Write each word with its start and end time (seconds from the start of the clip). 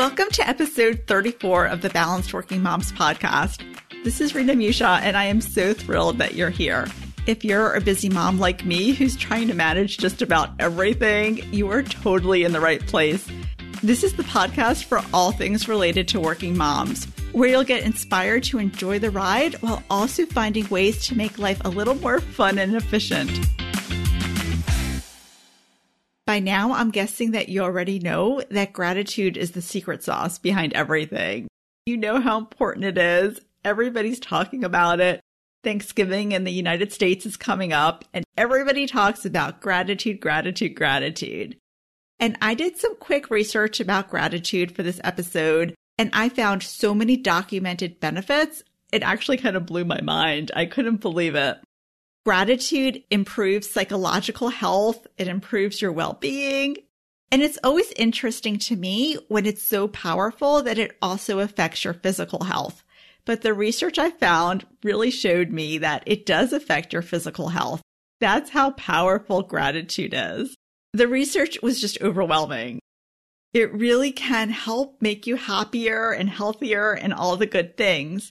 Welcome 0.00 0.30
to 0.30 0.48
episode 0.48 1.02
34 1.06 1.66
of 1.66 1.82
the 1.82 1.90
Balanced 1.90 2.32
Working 2.32 2.62
Moms 2.62 2.90
podcast. 2.90 3.62
This 4.02 4.22
is 4.22 4.34
Rena 4.34 4.54
Musha, 4.54 4.98
and 5.02 5.14
I 5.14 5.24
am 5.24 5.42
so 5.42 5.74
thrilled 5.74 6.16
that 6.16 6.34
you're 6.34 6.48
here. 6.48 6.86
If 7.26 7.44
you're 7.44 7.74
a 7.74 7.82
busy 7.82 8.08
mom 8.08 8.38
like 8.38 8.64
me 8.64 8.92
who's 8.92 9.14
trying 9.14 9.46
to 9.48 9.54
manage 9.54 9.98
just 9.98 10.22
about 10.22 10.58
everything, 10.58 11.46
you 11.52 11.70
are 11.70 11.82
totally 11.82 12.44
in 12.44 12.52
the 12.52 12.62
right 12.62 12.80
place. 12.86 13.28
This 13.82 14.02
is 14.02 14.14
the 14.14 14.22
podcast 14.22 14.84
for 14.84 15.02
all 15.12 15.32
things 15.32 15.68
related 15.68 16.08
to 16.08 16.18
working 16.18 16.56
moms, 16.56 17.04
where 17.32 17.50
you'll 17.50 17.62
get 17.62 17.84
inspired 17.84 18.44
to 18.44 18.58
enjoy 18.58 18.98
the 18.98 19.10
ride 19.10 19.56
while 19.56 19.82
also 19.90 20.24
finding 20.24 20.66
ways 20.70 21.04
to 21.08 21.14
make 21.14 21.38
life 21.38 21.60
a 21.62 21.68
little 21.68 21.96
more 21.96 22.20
fun 22.20 22.58
and 22.58 22.74
efficient. 22.74 23.38
By 26.30 26.38
now, 26.38 26.74
I'm 26.74 26.92
guessing 26.92 27.32
that 27.32 27.48
you 27.48 27.62
already 27.62 27.98
know 27.98 28.40
that 28.52 28.72
gratitude 28.72 29.36
is 29.36 29.50
the 29.50 29.60
secret 29.60 30.04
sauce 30.04 30.38
behind 30.38 30.72
everything. 30.74 31.48
You 31.86 31.96
know 31.96 32.20
how 32.20 32.38
important 32.38 32.84
it 32.84 32.96
is. 32.96 33.40
Everybody's 33.64 34.20
talking 34.20 34.62
about 34.62 35.00
it. 35.00 35.20
Thanksgiving 35.64 36.30
in 36.30 36.44
the 36.44 36.52
United 36.52 36.92
States 36.92 37.26
is 37.26 37.36
coming 37.36 37.72
up, 37.72 38.04
and 38.14 38.24
everybody 38.36 38.86
talks 38.86 39.24
about 39.24 39.60
gratitude, 39.60 40.20
gratitude, 40.20 40.76
gratitude. 40.76 41.56
And 42.20 42.38
I 42.40 42.54
did 42.54 42.76
some 42.76 42.94
quick 42.98 43.28
research 43.28 43.80
about 43.80 44.08
gratitude 44.08 44.70
for 44.70 44.84
this 44.84 45.00
episode, 45.02 45.74
and 45.98 46.10
I 46.12 46.28
found 46.28 46.62
so 46.62 46.94
many 46.94 47.16
documented 47.16 47.98
benefits. 47.98 48.62
It 48.92 49.02
actually 49.02 49.38
kind 49.38 49.56
of 49.56 49.66
blew 49.66 49.84
my 49.84 50.00
mind. 50.00 50.52
I 50.54 50.66
couldn't 50.66 51.00
believe 51.00 51.34
it. 51.34 51.58
Gratitude 52.26 53.02
improves 53.10 53.70
psychological 53.70 54.48
health. 54.48 55.06
It 55.16 55.26
improves 55.26 55.80
your 55.80 55.92
well-being. 55.92 56.76
And 57.32 57.42
it's 57.42 57.58
always 57.64 57.90
interesting 57.92 58.58
to 58.58 58.76
me 58.76 59.16
when 59.28 59.46
it's 59.46 59.62
so 59.62 59.88
powerful 59.88 60.62
that 60.62 60.78
it 60.78 60.96
also 61.00 61.38
affects 61.38 61.84
your 61.84 61.94
physical 61.94 62.44
health. 62.44 62.84
But 63.24 63.42
the 63.42 63.54
research 63.54 63.98
I 63.98 64.10
found 64.10 64.66
really 64.82 65.10
showed 65.10 65.50
me 65.50 65.78
that 65.78 66.02
it 66.06 66.26
does 66.26 66.52
affect 66.52 66.92
your 66.92 67.02
physical 67.02 67.48
health. 67.48 67.80
That's 68.20 68.50
how 68.50 68.72
powerful 68.72 69.42
gratitude 69.42 70.12
is. 70.14 70.54
The 70.92 71.08
research 71.08 71.58
was 71.62 71.80
just 71.80 72.02
overwhelming. 72.02 72.80
It 73.54 73.72
really 73.72 74.12
can 74.12 74.50
help 74.50 75.00
make 75.00 75.26
you 75.26 75.36
happier 75.36 76.10
and 76.10 76.28
healthier 76.28 76.92
and 76.92 77.14
all 77.14 77.36
the 77.36 77.46
good 77.46 77.76
things. 77.76 78.30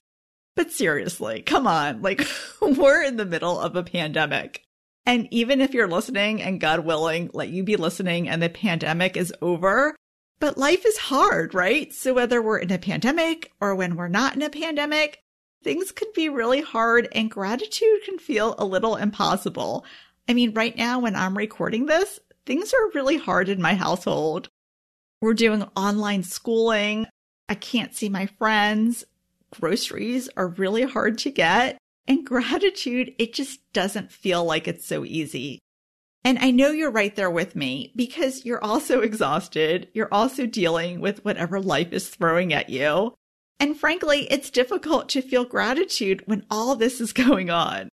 But 0.60 0.74
seriously, 0.74 1.42
come 1.42 1.68
on. 1.68 2.02
Like, 2.02 2.28
we're 2.62 3.02
in 3.02 3.16
the 3.16 3.26
middle 3.26 3.58
of 3.58 3.78
a 3.78 3.84
pandemic. 3.84 4.62
And 5.06 5.30
even 5.32 5.62
if 5.62 5.74
you're 5.74 5.88
listening 5.88 6.42
and 6.42 6.60
God 6.60 6.82
willing, 6.82 7.30
let 7.34 7.48
you 7.48 7.64
be 7.64 7.78
listening 7.78 8.28
and 8.28 8.44
the 8.44 8.50
pandemic 8.50 9.16
is 9.16 9.34
over, 9.42 9.96
but 10.42 10.58
life 10.58 10.86
is 10.86 10.98
hard, 10.98 11.54
right? 11.54 11.94
So 11.94 12.14
whether 12.14 12.42
we're 12.42 12.58
in 12.58 12.74
a 12.74 12.78
pandemic 12.78 13.54
or 13.62 13.74
when 13.74 13.96
we're 13.96 14.10
not 14.10 14.36
in 14.36 14.42
a 14.42 14.50
pandemic, 14.50 15.22
things 15.64 15.94
can 15.94 16.10
be 16.14 16.28
really 16.28 16.60
hard 16.60 17.08
and 17.14 17.32
gratitude 17.32 18.04
can 18.04 18.20
feel 18.20 18.56
a 18.58 18.66
little 18.66 18.98
impossible. 18.98 19.86
I 20.28 20.34
mean, 20.34 20.54
right 20.54 20.76
now 20.76 21.00
when 21.00 21.16
I'm 21.16 21.38
recording 21.38 21.86
this, 21.86 22.20
things 22.46 22.74
are 22.74 22.92
really 22.94 23.16
hard 23.16 23.48
in 23.48 23.62
my 23.62 23.76
household. 23.76 24.50
We're 25.22 25.36
doing 25.36 25.64
online 25.78 26.24
schooling. 26.24 27.08
I 27.48 27.56
can't 27.56 27.96
see 27.96 28.10
my 28.10 28.26
friends 28.26 29.06
groceries 29.52 30.30
are 30.38 30.48
really 30.48 30.84
hard 30.84 31.18
to 31.20 31.32
get. 31.32 31.78
And 32.08 32.26
gratitude, 32.26 33.14
it 33.20 33.34
just 33.34 33.60
doesn't 33.72 34.12
feel 34.12 34.44
like 34.44 34.68
it's 34.68 34.86
so 34.86 35.06
easy. 35.06 35.60
And 36.24 36.38
I 36.40 36.52
know 36.52 36.72
you're 36.72 36.92
right 36.92 37.16
there 37.16 37.30
with 37.30 37.56
me 37.56 37.94
because 37.96 38.46
you're 38.46 38.64
also 38.64 39.00
exhausted. 39.02 39.88
You're 39.94 40.14
also 40.14 40.46
dealing 40.46 41.00
with 41.00 41.24
whatever 41.24 41.62
life 41.62 41.94
is 41.94 42.10
throwing 42.10 42.54
at 42.54 42.70
you. 42.70 43.14
And 43.60 43.78
frankly, 43.78 44.28
it's 44.32 44.50
difficult 44.50 45.10
to 45.10 45.22
feel 45.22 45.44
gratitude 45.44 46.24
when 46.26 46.46
all 46.50 46.76
this 46.76 47.02
is 47.02 47.14
going 47.14 47.50
on. 47.50 47.90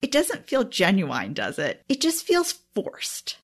It 0.00 0.10
doesn't 0.10 0.48
feel 0.48 0.64
genuine, 0.64 1.32
does 1.32 1.58
it? 1.58 1.82
It 1.88 2.00
just 2.00 2.26
feels 2.26 2.52
forced. 2.74 3.38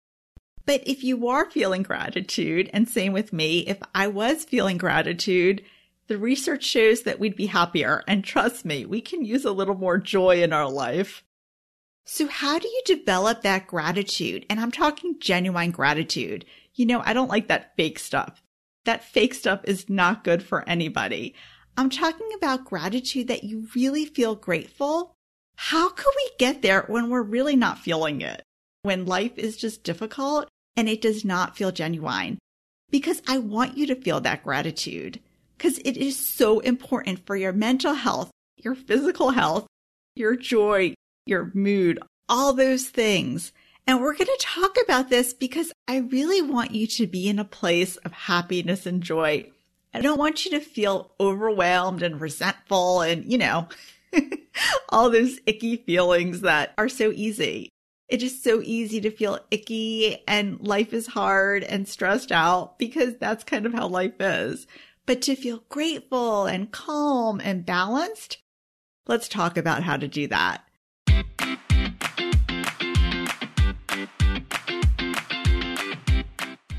But 0.66 0.82
if 0.86 1.02
you 1.02 1.28
are 1.28 1.50
feeling 1.50 1.82
gratitude, 1.82 2.68
and 2.74 2.88
same 2.88 3.12
with 3.12 3.32
me, 3.32 3.60
if 3.60 3.78
I 3.94 4.08
was 4.08 4.44
feeling 4.44 4.76
gratitude, 4.76 5.62
the 6.08 6.18
research 6.18 6.64
shows 6.64 7.02
that 7.02 7.20
we'd 7.20 7.36
be 7.36 7.46
happier. 7.46 8.02
And 8.08 8.24
trust 8.24 8.64
me, 8.64 8.84
we 8.84 9.00
can 9.00 9.24
use 9.24 9.44
a 9.44 9.52
little 9.52 9.76
more 9.76 9.98
joy 9.98 10.42
in 10.42 10.52
our 10.52 10.68
life. 10.68 11.22
So 12.06 12.26
how 12.26 12.58
do 12.58 12.66
you 12.66 12.82
develop 12.86 13.42
that 13.42 13.66
gratitude? 13.66 14.46
And 14.48 14.58
I'm 14.58 14.72
talking 14.72 15.16
genuine 15.20 15.70
gratitude. 15.70 16.46
You 16.74 16.86
know, 16.86 17.02
I 17.04 17.12
don't 17.12 17.28
like 17.28 17.48
that 17.48 17.76
fake 17.76 17.98
stuff. 17.98 18.42
That 18.86 19.04
fake 19.04 19.34
stuff 19.34 19.60
is 19.64 19.90
not 19.90 20.24
good 20.24 20.42
for 20.42 20.66
anybody. 20.66 21.34
I'm 21.76 21.90
talking 21.90 22.30
about 22.34 22.64
gratitude 22.64 23.28
that 23.28 23.44
you 23.44 23.68
really 23.74 24.06
feel 24.06 24.34
grateful. 24.34 25.12
How 25.56 25.90
could 25.90 26.14
we 26.16 26.30
get 26.38 26.62
there 26.62 26.84
when 26.88 27.10
we're 27.10 27.22
really 27.22 27.56
not 27.56 27.78
feeling 27.78 28.22
it? 28.22 28.42
When 28.82 29.04
life 29.04 29.36
is 29.36 29.58
just 29.58 29.84
difficult 29.84 30.48
and 30.76 30.88
it 30.88 31.02
does 31.02 31.24
not 31.24 31.56
feel 31.56 31.72
genuine? 31.72 32.38
Because 32.90 33.20
I 33.28 33.36
want 33.36 33.76
you 33.76 33.86
to 33.88 33.94
feel 33.94 34.20
that 34.22 34.42
gratitude 34.42 35.20
because 35.58 35.78
it 35.78 35.96
is 35.96 36.16
so 36.16 36.60
important 36.60 37.26
for 37.26 37.36
your 37.36 37.52
mental 37.52 37.94
health, 37.94 38.30
your 38.56 38.76
physical 38.76 39.30
health, 39.30 39.66
your 40.14 40.36
joy, 40.36 40.94
your 41.26 41.50
mood, 41.52 41.98
all 42.28 42.52
those 42.52 42.88
things. 42.88 43.52
And 43.86 44.00
we're 44.00 44.14
going 44.14 44.26
to 44.26 44.38
talk 44.40 44.76
about 44.84 45.10
this 45.10 45.32
because 45.32 45.72
I 45.88 45.98
really 45.98 46.42
want 46.42 46.72
you 46.72 46.86
to 46.86 47.06
be 47.06 47.28
in 47.28 47.38
a 47.38 47.44
place 47.44 47.96
of 47.98 48.12
happiness 48.12 48.86
and 48.86 49.02
joy. 49.02 49.50
I 49.92 50.00
don't 50.00 50.18
want 50.18 50.44
you 50.44 50.52
to 50.52 50.60
feel 50.60 51.10
overwhelmed 51.18 52.02
and 52.02 52.20
resentful 52.20 53.00
and, 53.00 53.24
you 53.24 53.38
know, 53.38 53.68
all 54.90 55.10
those 55.10 55.40
icky 55.46 55.76
feelings 55.76 56.42
that 56.42 56.72
are 56.78 56.88
so 56.88 57.10
easy. 57.14 57.70
It 58.08 58.22
is 58.22 58.42
so 58.42 58.62
easy 58.62 59.00
to 59.02 59.10
feel 59.10 59.38
icky 59.50 60.22
and 60.26 60.60
life 60.60 60.92
is 60.92 61.06
hard 61.06 61.62
and 61.64 61.88
stressed 61.88 62.32
out 62.32 62.78
because 62.78 63.16
that's 63.16 63.44
kind 63.44 63.66
of 63.66 63.74
how 63.74 63.88
life 63.88 64.20
is. 64.20 64.66
But 65.08 65.22
to 65.22 65.36
feel 65.36 65.64
grateful 65.70 66.44
and 66.44 66.70
calm 66.70 67.40
and 67.40 67.64
balanced, 67.64 68.42
let's 69.06 69.26
talk 69.26 69.56
about 69.56 69.82
how 69.82 69.96
to 69.96 70.06
do 70.06 70.26
that. 70.26 70.62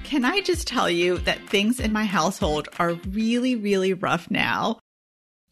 Can 0.03 0.25
I 0.25 0.41
just 0.41 0.68
tell 0.68 0.91
you 0.91 1.18
that 1.18 1.50
things 1.50 1.79
in 1.79 1.91
my 1.91 2.06
household 2.06 2.69
are 2.78 2.94
really, 2.94 3.56
really 3.56 3.95
rough 3.95 4.29
now? 4.29 4.78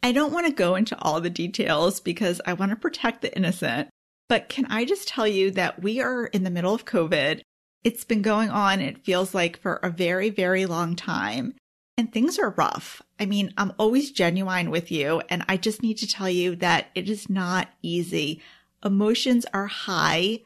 I 0.04 0.12
don't 0.12 0.32
want 0.32 0.46
to 0.46 0.54
go 0.54 0.76
into 0.76 0.96
all 1.02 1.20
the 1.20 1.32
details 1.32 2.00
because 2.00 2.40
I 2.46 2.54
want 2.54 2.70
to 2.70 2.76
protect 2.76 3.24
the 3.24 3.36
innocent, 3.36 3.90
but 4.30 4.50
can 4.50 4.68
I 4.68 4.86
just 4.86 5.08
tell 5.08 5.26
you 5.26 5.50
that 5.50 5.82
we 5.82 6.00
are 6.00 6.28
in 6.28 6.44
the 6.44 6.52
middle 6.52 6.76
of 6.76 6.86
COVID? 6.86 7.42
It's 7.84 8.04
been 8.04 8.22
going 8.22 8.52
on, 8.52 8.82
it 8.82 9.04
feels 9.04 9.34
like, 9.34 9.60
for 9.60 9.78
a 9.78 9.90
very, 9.90 10.30
very 10.30 10.68
long 10.68 10.96
time 10.96 11.56
and 11.98 12.12
things 12.12 12.38
are 12.38 12.52
rough. 12.52 13.02
I 13.20 13.26
mean, 13.26 13.54
I'm 13.58 13.74
always 13.80 14.12
genuine 14.12 14.70
with 14.70 14.92
you, 14.92 15.22
and 15.30 15.44
I 15.50 15.58
just 15.58 15.82
need 15.82 15.98
to 15.98 16.08
tell 16.08 16.30
you 16.30 16.56
that 16.58 16.88
it 16.94 17.10
is 17.10 17.30
not 17.30 17.70
easy. 17.82 18.42
Emotions 18.86 19.46
are 19.54 19.68
high. 19.68 20.42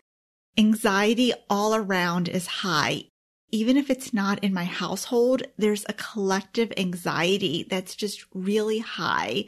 Anxiety 0.57 1.34
all 1.50 1.75
around 1.75 2.29
is 2.29 2.47
high. 2.47 3.03
Even 3.51 3.75
if 3.75 3.90
it's 3.90 4.13
not 4.13 4.41
in 4.44 4.53
my 4.53 4.63
household, 4.63 5.44
there's 5.57 5.85
a 5.90 5.94
collective 5.94 6.72
anxiety 6.78 7.67
that's 7.69 7.95
just 7.95 8.25
really 8.34 8.79
high. 8.79 9.47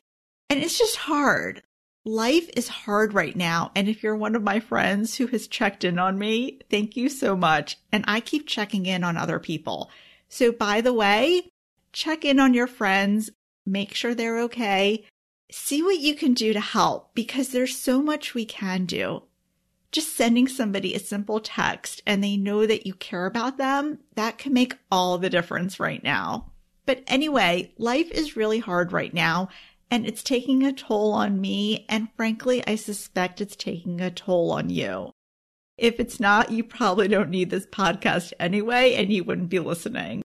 And 0.49 0.61
it's 0.61 0.77
just 0.77 0.97
hard. 0.97 1.63
Life 2.05 2.49
is 2.57 2.67
hard 2.67 3.13
right 3.13 3.35
now. 3.35 3.71
And 3.75 3.87
if 3.87 4.03
you're 4.03 4.15
one 4.15 4.35
of 4.35 4.43
my 4.43 4.59
friends 4.59 5.15
who 5.15 5.27
has 5.27 5.47
checked 5.47 5.85
in 5.85 5.97
on 5.97 6.19
me, 6.19 6.59
thank 6.69 6.97
you 6.97 7.07
so 7.07 7.37
much. 7.37 7.77
And 7.93 8.03
I 8.07 8.19
keep 8.19 8.45
checking 8.45 8.85
in 8.85 9.05
on 9.05 9.15
other 9.15 9.39
people. 9.39 9.89
So 10.27 10.51
by 10.51 10.81
the 10.81 10.91
way, 10.91 11.49
check 11.93 12.25
in 12.25 12.39
on 12.39 12.53
your 12.53 12.67
friends, 12.67 13.29
make 13.65 13.93
sure 13.93 14.13
they're 14.13 14.41
okay, 14.41 15.05
see 15.51 15.81
what 15.81 15.99
you 15.99 16.15
can 16.15 16.33
do 16.33 16.51
to 16.51 16.59
help 16.59 17.13
because 17.13 17.49
there's 17.49 17.77
so 17.77 18.01
much 18.01 18.33
we 18.33 18.45
can 18.45 18.85
do. 18.85 19.23
Just 19.91 20.15
sending 20.15 20.47
somebody 20.47 20.95
a 20.95 20.99
simple 20.99 21.39
text 21.39 22.01
and 22.07 22.23
they 22.23 22.35
know 22.35 22.65
that 22.65 22.87
you 22.87 22.95
care 22.95 23.27
about 23.27 23.57
them, 23.57 23.99
that 24.15 24.39
can 24.39 24.51
make 24.51 24.75
all 24.91 25.17
the 25.17 25.29
difference 25.29 25.79
right 25.79 26.03
now. 26.03 26.51
But 26.85 27.03
anyway, 27.07 27.73
life 27.77 28.09
is 28.11 28.35
really 28.35 28.59
hard 28.59 28.91
right 28.91 29.13
now 29.13 29.49
and 29.91 30.07
it's 30.07 30.23
taking 30.23 30.63
a 30.63 30.73
toll 30.73 31.13
on 31.13 31.39
me. 31.39 31.85
And 31.87 32.07
frankly, 32.17 32.63
I 32.65 32.75
suspect 32.75 33.39
it's 33.39 33.55
taking 33.55 34.01
a 34.01 34.09
toll 34.09 34.51
on 34.51 34.71
you. 34.71 35.11
If 35.77 35.99
it's 35.99 36.19
not, 36.19 36.51
you 36.51 36.63
probably 36.63 37.07
don't 37.07 37.29
need 37.29 37.51
this 37.51 37.67
podcast 37.67 38.33
anyway, 38.39 38.93
and 38.93 39.11
you 39.11 39.23
wouldn't 39.23 39.49
be 39.49 39.59
listening. 39.59 40.23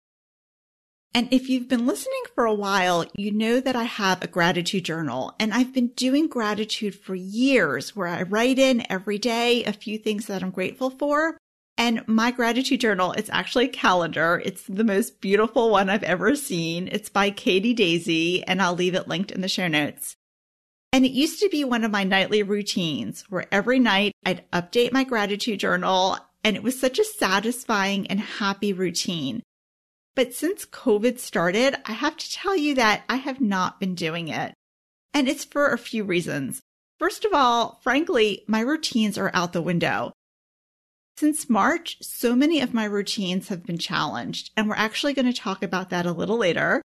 And 1.14 1.28
if 1.32 1.50
you've 1.50 1.68
been 1.68 1.86
listening 1.86 2.24
for 2.34 2.46
a 2.46 2.54
while, 2.54 3.06
you 3.16 3.32
know 3.32 3.60
that 3.60 3.76
I 3.76 3.84
have 3.84 4.24
a 4.24 4.28
gratitude 4.28 4.86
journal 4.86 5.36
and 5.40 5.54
I've 5.54 5.74
been 5.74 5.88
doing 5.88 6.28
gratitude 6.28 6.96
for 6.96 7.16
years 7.16 7.96
where 7.96 8.08
I 8.08 8.22
write 8.22 8.58
in 8.58 8.90
every 8.90 9.18
day 9.18 9.66
a 9.66 9.74
few 9.74 9.98
things 9.98 10.28
that 10.28 10.42
I'm 10.42 10.52
grateful 10.52 10.90
for. 10.90 11.38
And 11.78 12.08
my 12.08 12.32
gratitude 12.32 12.80
journal, 12.80 13.12
it's 13.14 13.30
actually 13.30 13.66
a 13.66 13.70
calendar. 13.70 14.42
It's 14.46 14.64
the 14.64 14.84
most 14.84 15.20
beautiful 15.20 15.72
one 15.72 15.90
I've 15.90 16.04
ever 16.04 16.36
seen. 16.36 16.88
It's 16.92 17.10
by 17.10 17.32
Katie 17.32 17.74
Daisy, 17.74 18.44
and 18.46 18.62
I'll 18.62 18.76
leave 18.76 18.94
it 18.94 19.08
linked 19.08 19.32
in 19.32 19.42
the 19.42 19.48
show 19.48 19.68
notes. 19.68 20.16
And 20.94 21.06
it 21.06 21.12
used 21.12 21.40
to 21.40 21.50
be 21.50 21.64
one 21.64 21.84
of 21.84 21.92
my 21.92 22.04
nightly 22.04 22.44
routines 22.44 23.24
where 23.30 23.48
every 23.52 23.80
night 23.80 24.14
I'd 24.26 24.50
update 24.52 24.92
my 24.92 25.04
gratitude 25.04 25.60
journal. 25.60 26.18
And 26.44 26.56
it 26.56 26.64
was 26.64 26.80
such 26.80 27.00
a 27.00 27.04
satisfying 27.04 28.08
and 28.08 28.20
happy 28.20 28.74
routine. 28.74 29.42
But 30.16 30.34
since 30.34 30.66
COVID 30.66 31.20
started, 31.20 31.76
I 31.86 31.94
have 31.94 32.18
to 32.18 32.32
tell 32.32 32.56
you 32.56 32.76
that 32.76 33.04
I 33.08 33.16
have 33.16 33.40
not 33.40 33.80
been 33.80 33.96
doing 33.96 34.28
it. 34.28 34.54
And 35.14 35.28
it's 35.28 35.46
for 35.46 35.68
a 35.68 35.78
few 35.78 36.04
reasons. 36.04 36.62
First 37.00 37.26
of 37.26 37.34
all, 37.34 37.80
frankly, 37.82 38.44
my 38.48 38.60
routines 38.60 39.18
are 39.18 39.32
out 39.34 39.54
the 39.54 39.62
window. 39.62 40.12
Since 41.18 41.50
March, 41.50 41.98
so 42.02 42.36
many 42.36 42.62
of 42.62 42.74
my 42.74 42.86
routines 42.86 43.50
have 43.50 43.64
been 43.66 43.78
challenged, 43.78 44.52
and 44.56 44.68
we're 44.68 44.76
actually 44.76 45.14
going 45.14 45.32
to 45.32 45.34
talk 45.34 45.64
about 45.64 45.90
that 45.90 46.06
a 46.06 46.12
little 46.12 46.38
later. 46.38 46.82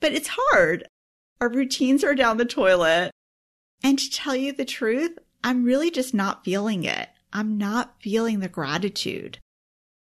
But 0.00 0.12
it's 0.12 0.30
hard. 0.32 0.86
Our 1.40 1.48
routines 1.48 2.04
are 2.04 2.14
down 2.14 2.36
the 2.36 2.44
toilet. 2.44 3.10
And 3.82 3.98
to 3.98 4.10
tell 4.10 4.36
you 4.36 4.52
the 4.52 4.64
truth, 4.64 5.18
I'm 5.42 5.64
really 5.64 5.90
just 5.90 6.14
not 6.14 6.44
feeling 6.44 6.84
it. 6.84 7.08
I'm 7.32 7.58
not 7.58 8.00
feeling 8.00 8.40
the 8.40 8.48
gratitude. 8.48 9.38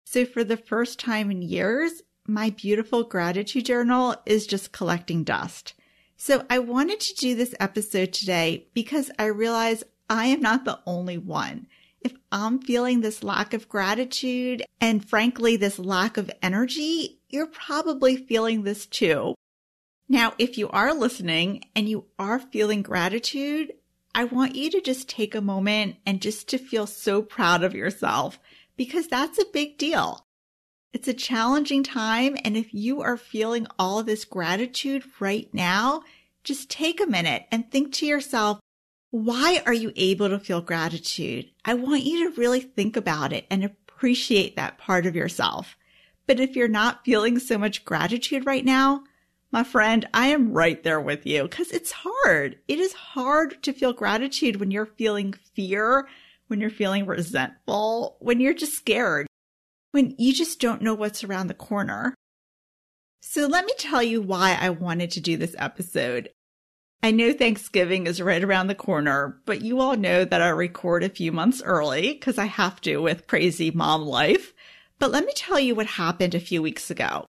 So 0.06 0.26
for 0.26 0.44
the 0.44 0.58
first 0.58 1.00
time 1.00 1.32
in 1.32 1.42
years, 1.42 2.02
my 2.30 2.52
beautiful 2.52 3.04
gratitude 3.04 3.66
journal 3.66 4.16
is 4.26 4.46
just 4.46 4.72
collecting 4.72 5.24
dust. 5.24 5.74
So 6.16 6.46
I 6.50 6.60
wanted 6.60 7.00
to 7.00 7.16
do 7.16 7.36
this 7.36 7.56
episode 7.60 8.14
today 8.14 8.68
because 8.74 9.10
I 9.18 9.26
realize 9.26 9.84
I 10.10 10.28
am 10.28 10.42
not 10.42 10.66
the 10.66 10.80
only 10.86 11.18
one. 11.18 11.68
If 12.02 12.14
I'm 12.32 12.62
feeling 12.62 13.02
this 13.02 13.24
lack 13.24 13.54
of 13.54 13.68
gratitude 13.68 14.64
and 14.80 15.04
frankly, 15.04 15.56
this 15.56 15.80
lack 15.80 16.18
of 16.18 16.32
energy, 16.42 17.20
you're 17.30 17.48
probably 17.48 18.16
feeling 18.16 18.64
this 18.64 18.86
too. 18.86 19.36
Now, 20.08 20.34
if 20.38 20.58
you 20.58 20.70
are 20.70 20.94
listening 20.94 21.64
and 21.76 21.90
you 21.90 22.06
are 22.18 22.40
feeling 22.40 22.82
gratitude, 22.82 23.74
I 24.14 24.24
want 24.24 24.56
you 24.56 24.70
to 24.72 24.82
just 24.82 25.08
take 25.08 25.36
a 25.36 25.42
moment 25.42 25.98
and 26.06 26.22
just 26.22 26.48
to 26.50 26.58
feel 26.58 26.88
so 26.88 27.22
proud 27.22 27.64
of 27.64 27.76
yourself 27.76 28.40
because 28.76 29.08
that's 29.08 29.38
a 29.38 29.46
big 29.54 29.78
deal. 29.78 30.26
It's 30.92 31.08
a 31.08 31.14
challenging 31.14 31.84
time. 31.84 32.36
And 32.44 32.58
if 32.58 32.74
you 32.74 33.02
are 33.02 33.18
feeling 33.18 33.68
all 33.78 34.02
this 34.02 34.26
gratitude 34.26 35.04
right 35.20 35.48
now, 35.54 36.02
just 36.44 36.70
take 36.70 37.00
a 37.00 37.08
minute 37.08 37.46
and 37.52 37.70
think 37.70 37.94
to 37.94 38.06
yourself, 38.06 38.60
why 39.12 39.62
are 39.66 39.74
you 39.74 39.92
able 39.96 40.30
to 40.30 40.40
feel 40.40 40.62
gratitude? 40.62 41.50
I 41.66 41.76
want 41.76 42.04
you 42.04 42.30
to 42.30 42.40
really 42.40 42.62
think 42.62 42.98
about 42.98 43.34
it 43.34 43.46
and 43.50 43.64
appreciate 43.64 44.56
that 44.56 44.78
part 44.78 45.06
of 45.06 45.16
yourself. 45.16 45.76
But 46.26 46.40
if 46.40 46.56
you're 46.56 46.68
not 46.68 47.06
feeling 47.06 47.40
so 47.40 47.58
much 47.58 47.86
gratitude 47.86 48.46
right 48.46 48.66
now, 48.66 49.04
my 49.52 49.64
friend, 49.64 50.08
I 50.14 50.28
am 50.28 50.54
right 50.54 50.82
there 50.84 51.02
with 51.02 51.26
you 51.26 51.44
because 51.44 51.72
it's 51.72 51.92
hard. 51.92 52.60
It 52.68 52.80
is 52.80 52.94
hard 52.94 53.62
to 53.64 53.74
feel 53.74 53.94
gratitude 53.94 54.58
when 54.58 54.70
you're 54.70 54.86
feeling 54.86 55.34
fear, 55.54 56.08
when 56.48 56.62
you're 56.62 56.70
feeling 56.70 57.08
resentful, 57.08 58.18
when 58.20 58.40
you're 58.40 58.54
just 58.54 58.74
scared, 58.74 59.26
when 59.92 60.16
you 60.18 60.34
just 60.34 60.60
don't 60.60 60.82
know 60.82 60.94
what's 60.94 61.24
around 61.24 61.48
the 61.48 61.54
corner. 61.54 62.16
So 63.22 63.48
let 63.48 63.66
me 63.66 63.74
tell 63.78 64.02
you 64.02 64.22
why 64.22 64.58
I 64.60 64.70
wanted 64.70 65.12
to 65.12 65.22
do 65.22 65.38
this 65.38 65.56
episode. 65.58 66.30
I 67.02 67.12
know 67.12 67.32
Thanksgiving 67.32 68.08
is 68.08 68.22
right 68.22 68.44
around 68.44 68.68
the 68.68 68.76
corner, 68.76 69.42
but 69.46 69.62
you 69.62 69.80
all 69.80 69.96
know 69.96 70.26
that 70.26 70.42
I 70.42 70.50
record 70.50 71.04
a 71.04 71.10
few 71.10 71.32
months 71.32 71.62
early 71.64 72.14
because 72.14 72.38
I 72.38 72.46
have 72.46 72.82
to 72.82 72.98
with 72.98 73.28
crazy 73.28 73.72
mom 73.72 74.02
life. 74.02 74.54
But 75.00 75.12
let 75.12 75.26
me 75.26 75.32
tell 75.36 75.60
you 75.60 75.76
what 75.76 75.88
happened 75.88 76.36
a 76.36 76.42
few 76.42 76.62
weeks 76.62 76.92
ago. 76.92 77.26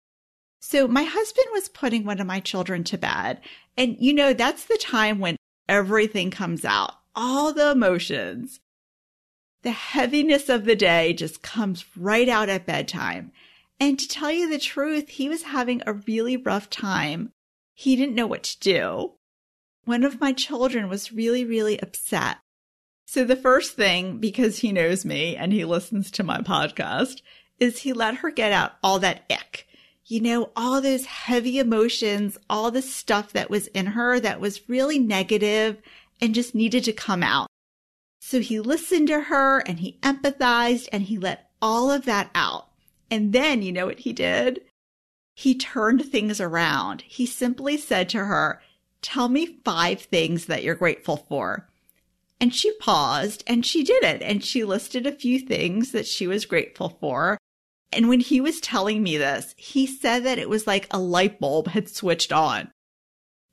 So 0.61 0.87
my 0.87 1.03
husband 1.03 1.47
was 1.51 1.69
putting 1.69 2.05
one 2.05 2.19
of 2.19 2.27
my 2.27 2.39
children 2.39 2.83
to 2.85 2.97
bed. 2.97 3.41
And 3.75 3.97
you 3.99 4.13
know, 4.13 4.33
that's 4.33 4.65
the 4.65 4.77
time 4.77 5.19
when 5.19 5.35
everything 5.67 6.31
comes 6.31 6.63
out, 6.63 6.93
all 7.13 7.53
the 7.53 7.71
emotions. 7.71 8.59
The 9.63 9.71
heaviness 9.71 10.49
of 10.49 10.65
the 10.65 10.75
day 10.75 11.13
just 11.13 11.41
comes 11.41 11.85
right 11.95 12.29
out 12.29 12.49
at 12.49 12.65
bedtime. 12.65 13.31
And 13.79 13.99
to 13.99 14.07
tell 14.07 14.31
you 14.31 14.49
the 14.49 14.59
truth, 14.59 15.09
he 15.09 15.29
was 15.29 15.43
having 15.43 15.81
a 15.85 15.93
really 15.93 16.37
rough 16.37 16.69
time. 16.69 17.31
He 17.73 17.95
didn't 17.95 18.15
know 18.15 18.27
what 18.27 18.43
to 18.43 18.59
do. 18.59 19.13
One 19.85 20.03
of 20.03 20.19
my 20.19 20.33
children 20.33 20.89
was 20.89 21.11
really, 21.11 21.45
really 21.45 21.79
upset. 21.79 22.37
So 23.05 23.23
the 23.23 23.35
first 23.35 23.75
thing, 23.75 24.17
because 24.17 24.59
he 24.59 24.71
knows 24.71 25.05
me 25.05 25.35
and 25.35 25.53
he 25.53 25.63
listens 25.63 26.11
to 26.11 26.23
my 26.23 26.39
podcast, 26.39 27.21
is 27.59 27.79
he 27.79 27.93
let 27.93 28.15
her 28.15 28.31
get 28.31 28.51
out 28.51 28.73
all 28.83 28.99
that 28.99 29.23
ick 29.31 29.67
you 30.07 30.21
know, 30.21 30.51
all 30.55 30.81
those 30.81 31.05
heavy 31.05 31.59
emotions, 31.59 32.37
all 32.49 32.71
the 32.71 32.81
stuff 32.81 33.33
that 33.33 33.49
was 33.49 33.67
in 33.67 33.87
her 33.87 34.19
that 34.19 34.39
was 34.39 34.69
really 34.69 34.99
negative 34.99 35.81
and 36.21 36.33
just 36.33 36.55
needed 36.55 36.85
to 36.85 36.93
come 36.93 37.21
out. 37.21 37.46
So 38.29 38.41
he 38.41 38.59
listened 38.59 39.07
to 39.07 39.21
her 39.21 39.59
and 39.59 39.79
he 39.79 39.99
empathized 40.03 40.89
and 40.91 41.03
he 41.03 41.17
let 41.17 41.49
all 41.61 41.89
of 41.89 42.03
that 42.03 42.29
out. 42.35 42.67
And 43.09 43.31
then 43.31 43.61
you 43.61 43.71
know 43.71 43.85
what 43.85 43.99
he 43.99 44.11
did? 44.11 44.65
He 45.33 45.55
turned 45.55 46.03
things 46.03 46.41
around. 46.41 47.03
He 47.03 47.25
simply 47.25 47.77
said 47.77 48.09
to 48.09 48.25
her, 48.25 48.61
tell 49.01 49.29
me 49.29 49.59
five 49.63 50.01
things 50.01 50.47
that 50.47 50.61
you're 50.61 50.75
grateful 50.75 51.15
for. 51.15 51.69
And 52.41 52.53
she 52.53 52.73
paused 52.79 53.45
and 53.47 53.65
she 53.65 53.81
did 53.81 54.03
it. 54.03 54.21
And 54.21 54.43
she 54.43 54.65
listed 54.65 55.07
a 55.07 55.13
few 55.13 55.39
things 55.39 55.93
that 55.93 56.05
she 56.05 56.27
was 56.27 56.45
grateful 56.45 56.97
for. 56.99 57.37
And 57.93 58.09
when 58.09 58.19
he 58.19 58.41
was 58.41 58.59
telling 58.59 59.03
me 59.03 59.15
this, 59.15 59.55
he 59.55 59.87
said 59.87 60.25
that 60.25 60.37
it 60.37 60.49
was 60.49 60.67
like 60.67 60.87
a 60.91 60.99
light 60.99 61.39
bulb 61.39 61.69
had 61.69 61.87
switched 61.87 62.33
on, 62.33 62.71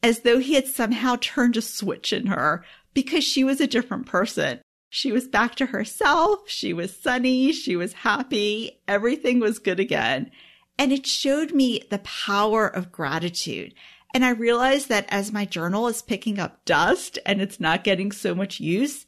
as 0.03 0.23
though 0.23 0.41
he 0.41 0.55
had 0.55 0.67
somehow 0.67 1.17
turned 1.21 1.57
a 1.57 1.63
switch 1.63 2.13
in 2.13 2.27
her 2.27 2.65
because 2.95 3.25
she 3.25 3.45
was 3.45 3.61
a 3.61 3.67
different 3.67 4.07
person. 4.07 4.61
She 4.89 5.13
was 5.13 5.27
back 5.27 5.57
to 5.57 5.67
herself. 5.67 6.49
She 6.49 6.73
was 6.73 6.97
sunny. 6.97 7.53
She 7.53 7.77
was 7.77 7.93
happy. 7.93 8.81
Everything 8.87 9.41
was 9.41 9.59
good 9.59 9.81
again. 9.81 10.31
And 10.79 10.93
it 10.93 11.07
showed 11.07 11.53
me 11.53 11.83
the 11.91 11.99
power 11.99 12.67
of 12.67 12.93
gratitude. 12.93 13.75
And 14.15 14.25
I 14.25 14.31
realized 14.31 14.89
that 14.89 15.07
as 15.09 15.33
my 15.33 15.45
journal 15.45 15.89
is 15.89 16.03
picking 16.03 16.39
up 16.39 16.65
dust 16.65 17.19
and 17.27 17.43
it's 17.43 17.59
not 17.59 17.85
getting 17.85 18.13
so 18.13 18.35
much 18.35 18.61
use, 18.61 19.07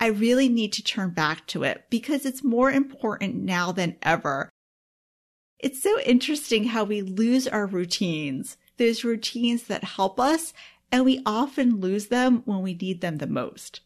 I 0.00 0.08
really 0.08 0.48
need 0.48 0.72
to 0.74 0.82
turn 0.82 1.10
back 1.10 1.46
to 1.48 1.62
it 1.62 1.84
because 1.90 2.26
it's 2.26 2.42
more 2.42 2.70
important 2.70 3.36
now 3.36 3.70
than 3.70 3.96
ever 4.02 4.50
it's 5.58 5.82
so 5.82 5.98
interesting 6.00 6.64
how 6.64 6.84
we 6.84 7.02
lose 7.02 7.48
our 7.48 7.66
routines, 7.66 8.56
those 8.76 9.02
routines 9.02 9.64
that 9.64 9.82
help 9.82 10.20
us, 10.20 10.52
and 10.90 11.04
we 11.04 11.22
often 11.26 11.80
lose 11.80 12.06
them 12.06 12.42
when 12.44 12.62
we 12.62 12.74
need 12.74 13.00
them 13.00 13.18
the 13.18 13.26
most. 13.26 13.80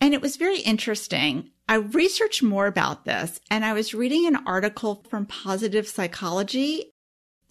And 0.00 0.12
it 0.12 0.20
was 0.20 0.36
very 0.36 0.60
interesting. 0.60 1.50
I 1.68 1.76
researched 1.76 2.42
more 2.42 2.66
about 2.66 3.04
this 3.04 3.40
and 3.50 3.64
I 3.64 3.72
was 3.72 3.94
reading 3.94 4.26
an 4.26 4.36
article 4.46 5.04
from 5.08 5.26
Positive 5.26 5.88
Psychology. 5.88 6.90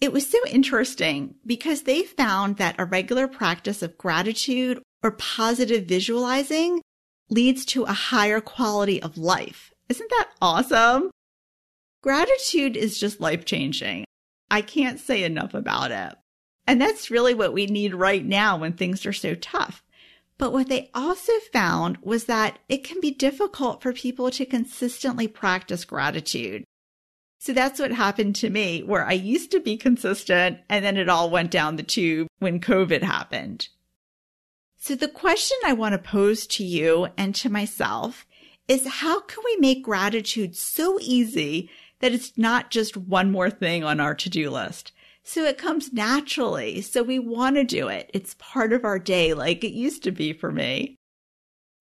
It 0.00 0.12
was 0.12 0.28
so 0.28 0.38
interesting 0.48 1.34
because 1.44 1.82
they 1.82 2.02
found 2.02 2.56
that 2.56 2.76
a 2.78 2.84
regular 2.84 3.28
practice 3.28 3.82
of 3.82 3.98
gratitude 3.98 4.82
or 5.02 5.10
positive 5.12 5.86
visualizing 5.86 6.80
leads 7.28 7.64
to 7.66 7.84
a 7.84 7.92
higher 7.92 8.40
quality 8.40 9.02
of 9.02 9.18
life. 9.18 9.72
Isn't 9.88 10.10
that 10.10 10.30
awesome? 10.40 11.10
Gratitude 12.02 12.76
is 12.76 12.98
just 12.98 13.20
life 13.20 13.44
changing. 13.44 14.04
I 14.50 14.62
can't 14.62 15.00
say 15.00 15.24
enough 15.24 15.54
about 15.54 15.90
it. 15.90 16.14
And 16.66 16.80
that's 16.80 17.10
really 17.10 17.34
what 17.34 17.52
we 17.52 17.66
need 17.66 17.94
right 17.94 18.24
now 18.24 18.56
when 18.56 18.72
things 18.72 19.06
are 19.06 19.12
so 19.12 19.34
tough. 19.34 19.82
But 20.38 20.52
what 20.52 20.68
they 20.68 20.90
also 20.94 21.32
found 21.52 21.98
was 22.02 22.24
that 22.24 22.58
it 22.68 22.84
can 22.84 23.00
be 23.00 23.10
difficult 23.10 23.80
for 23.80 23.92
people 23.92 24.30
to 24.32 24.44
consistently 24.44 25.28
practice 25.28 25.84
gratitude. 25.84 26.64
So 27.38 27.52
that's 27.52 27.78
what 27.78 27.92
happened 27.92 28.34
to 28.36 28.50
me, 28.50 28.82
where 28.82 29.06
I 29.06 29.12
used 29.12 29.50
to 29.52 29.60
be 29.60 29.76
consistent 29.76 30.58
and 30.68 30.84
then 30.84 30.96
it 30.96 31.08
all 31.08 31.30
went 31.30 31.50
down 31.50 31.76
the 31.76 31.82
tube 31.82 32.28
when 32.38 32.60
COVID 32.60 33.02
happened. 33.02 33.68
So 34.76 34.94
the 34.94 35.08
question 35.08 35.56
I 35.64 35.72
want 35.72 35.92
to 35.92 35.98
pose 35.98 36.46
to 36.48 36.64
you 36.64 37.08
and 37.16 37.34
to 37.36 37.50
myself 37.50 38.26
is 38.68 38.86
how 38.86 39.20
can 39.20 39.42
we 39.44 39.56
make 39.56 39.84
gratitude 39.84 40.56
so 40.56 40.98
easy 41.00 41.70
that 42.00 42.12
it's 42.12 42.36
not 42.36 42.70
just 42.70 42.96
one 42.96 43.32
more 43.32 43.50
thing 43.50 43.84
on 43.84 44.00
our 44.00 44.14
to-do 44.14 44.50
list. 44.50 44.92
So 45.26 45.42
it 45.44 45.58
comes 45.58 45.92
naturally. 45.92 46.80
So 46.82 47.02
we 47.02 47.18
want 47.18 47.56
to 47.56 47.64
do 47.64 47.88
it. 47.88 48.08
It's 48.14 48.36
part 48.38 48.72
of 48.72 48.84
our 48.84 49.00
day 49.00 49.34
like 49.34 49.64
it 49.64 49.72
used 49.72 50.04
to 50.04 50.12
be 50.12 50.32
for 50.32 50.52
me. 50.52 50.94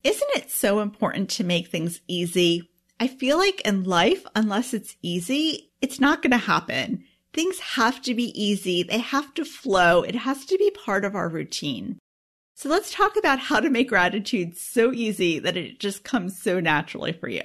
Isn't 0.03 0.31
it 0.35 0.49
so 0.49 0.79
important 0.79 1.29
to 1.31 1.43
make 1.43 1.67
things 1.67 2.01
easy? 2.07 2.71
I 2.99 3.07
feel 3.07 3.37
like 3.37 3.61
in 3.61 3.83
life, 3.83 4.25
unless 4.35 4.73
it's 4.73 4.95
easy, 5.03 5.69
it's 5.79 5.99
not 5.99 6.23
going 6.23 6.31
to 6.31 6.37
happen. 6.37 7.03
Things 7.33 7.59
have 7.59 8.01
to 8.03 8.15
be 8.15 8.29
easy. 8.41 8.81
They 8.81 8.97
have 8.97 9.31
to 9.35 9.45
flow. 9.45 10.01
It 10.01 10.15
has 10.15 10.43
to 10.45 10.57
be 10.57 10.71
part 10.71 11.05
of 11.05 11.15
our 11.15 11.29
routine. 11.29 11.99
So 12.55 12.67
let's 12.67 12.91
talk 12.91 13.15
about 13.15 13.37
how 13.37 13.59
to 13.59 13.69
make 13.69 13.89
gratitude 13.89 14.57
so 14.57 14.91
easy 14.91 15.37
that 15.37 15.55
it 15.55 15.79
just 15.79 16.03
comes 16.03 16.41
so 16.41 16.59
naturally 16.59 17.13
for 17.13 17.29
you. 17.29 17.43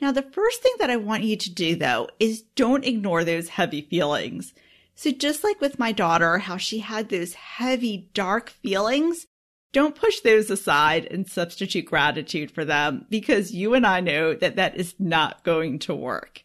Now, 0.00 0.10
the 0.10 0.22
first 0.22 0.62
thing 0.62 0.72
that 0.80 0.90
I 0.90 0.96
want 0.96 1.22
you 1.22 1.36
to 1.36 1.54
do 1.54 1.76
though 1.76 2.08
is 2.18 2.42
don't 2.56 2.84
ignore 2.84 3.22
those 3.22 3.50
heavy 3.50 3.82
feelings. 3.82 4.52
So 4.94 5.10
just 5.10 5.42
like 5.44 5.60
with 5.60 5.78
my 5.78 5.92
daughter, 5.92 6.38
how 6.38 6.56
she 6.56 6.80
had 6.80 7.08
those 7.08 7.34
heavy, 7.34 8.10
dark 8.12 8.50
feelings, 8.50 9.26
don't 9.72 9.94
push 9.94 10.20
those 10.20 10.50
aside 10.50 11.06
and 11.10 11.28
substitute 11.28 11.84
gratitude 11.84 12.50
for 12.50 12.64
them 12.64 13.06
because 13.08 13.54
you 13.54 13.74
and 13.74 13.86
I 13.86 14.00
know 14.00 14.34
that 14.34 14.56
that 14.56 14.76
is 14.76 14.94
not 14.98 15.44
going 15.44 15.78
to 15.80 15.94
work. 15.94 16.44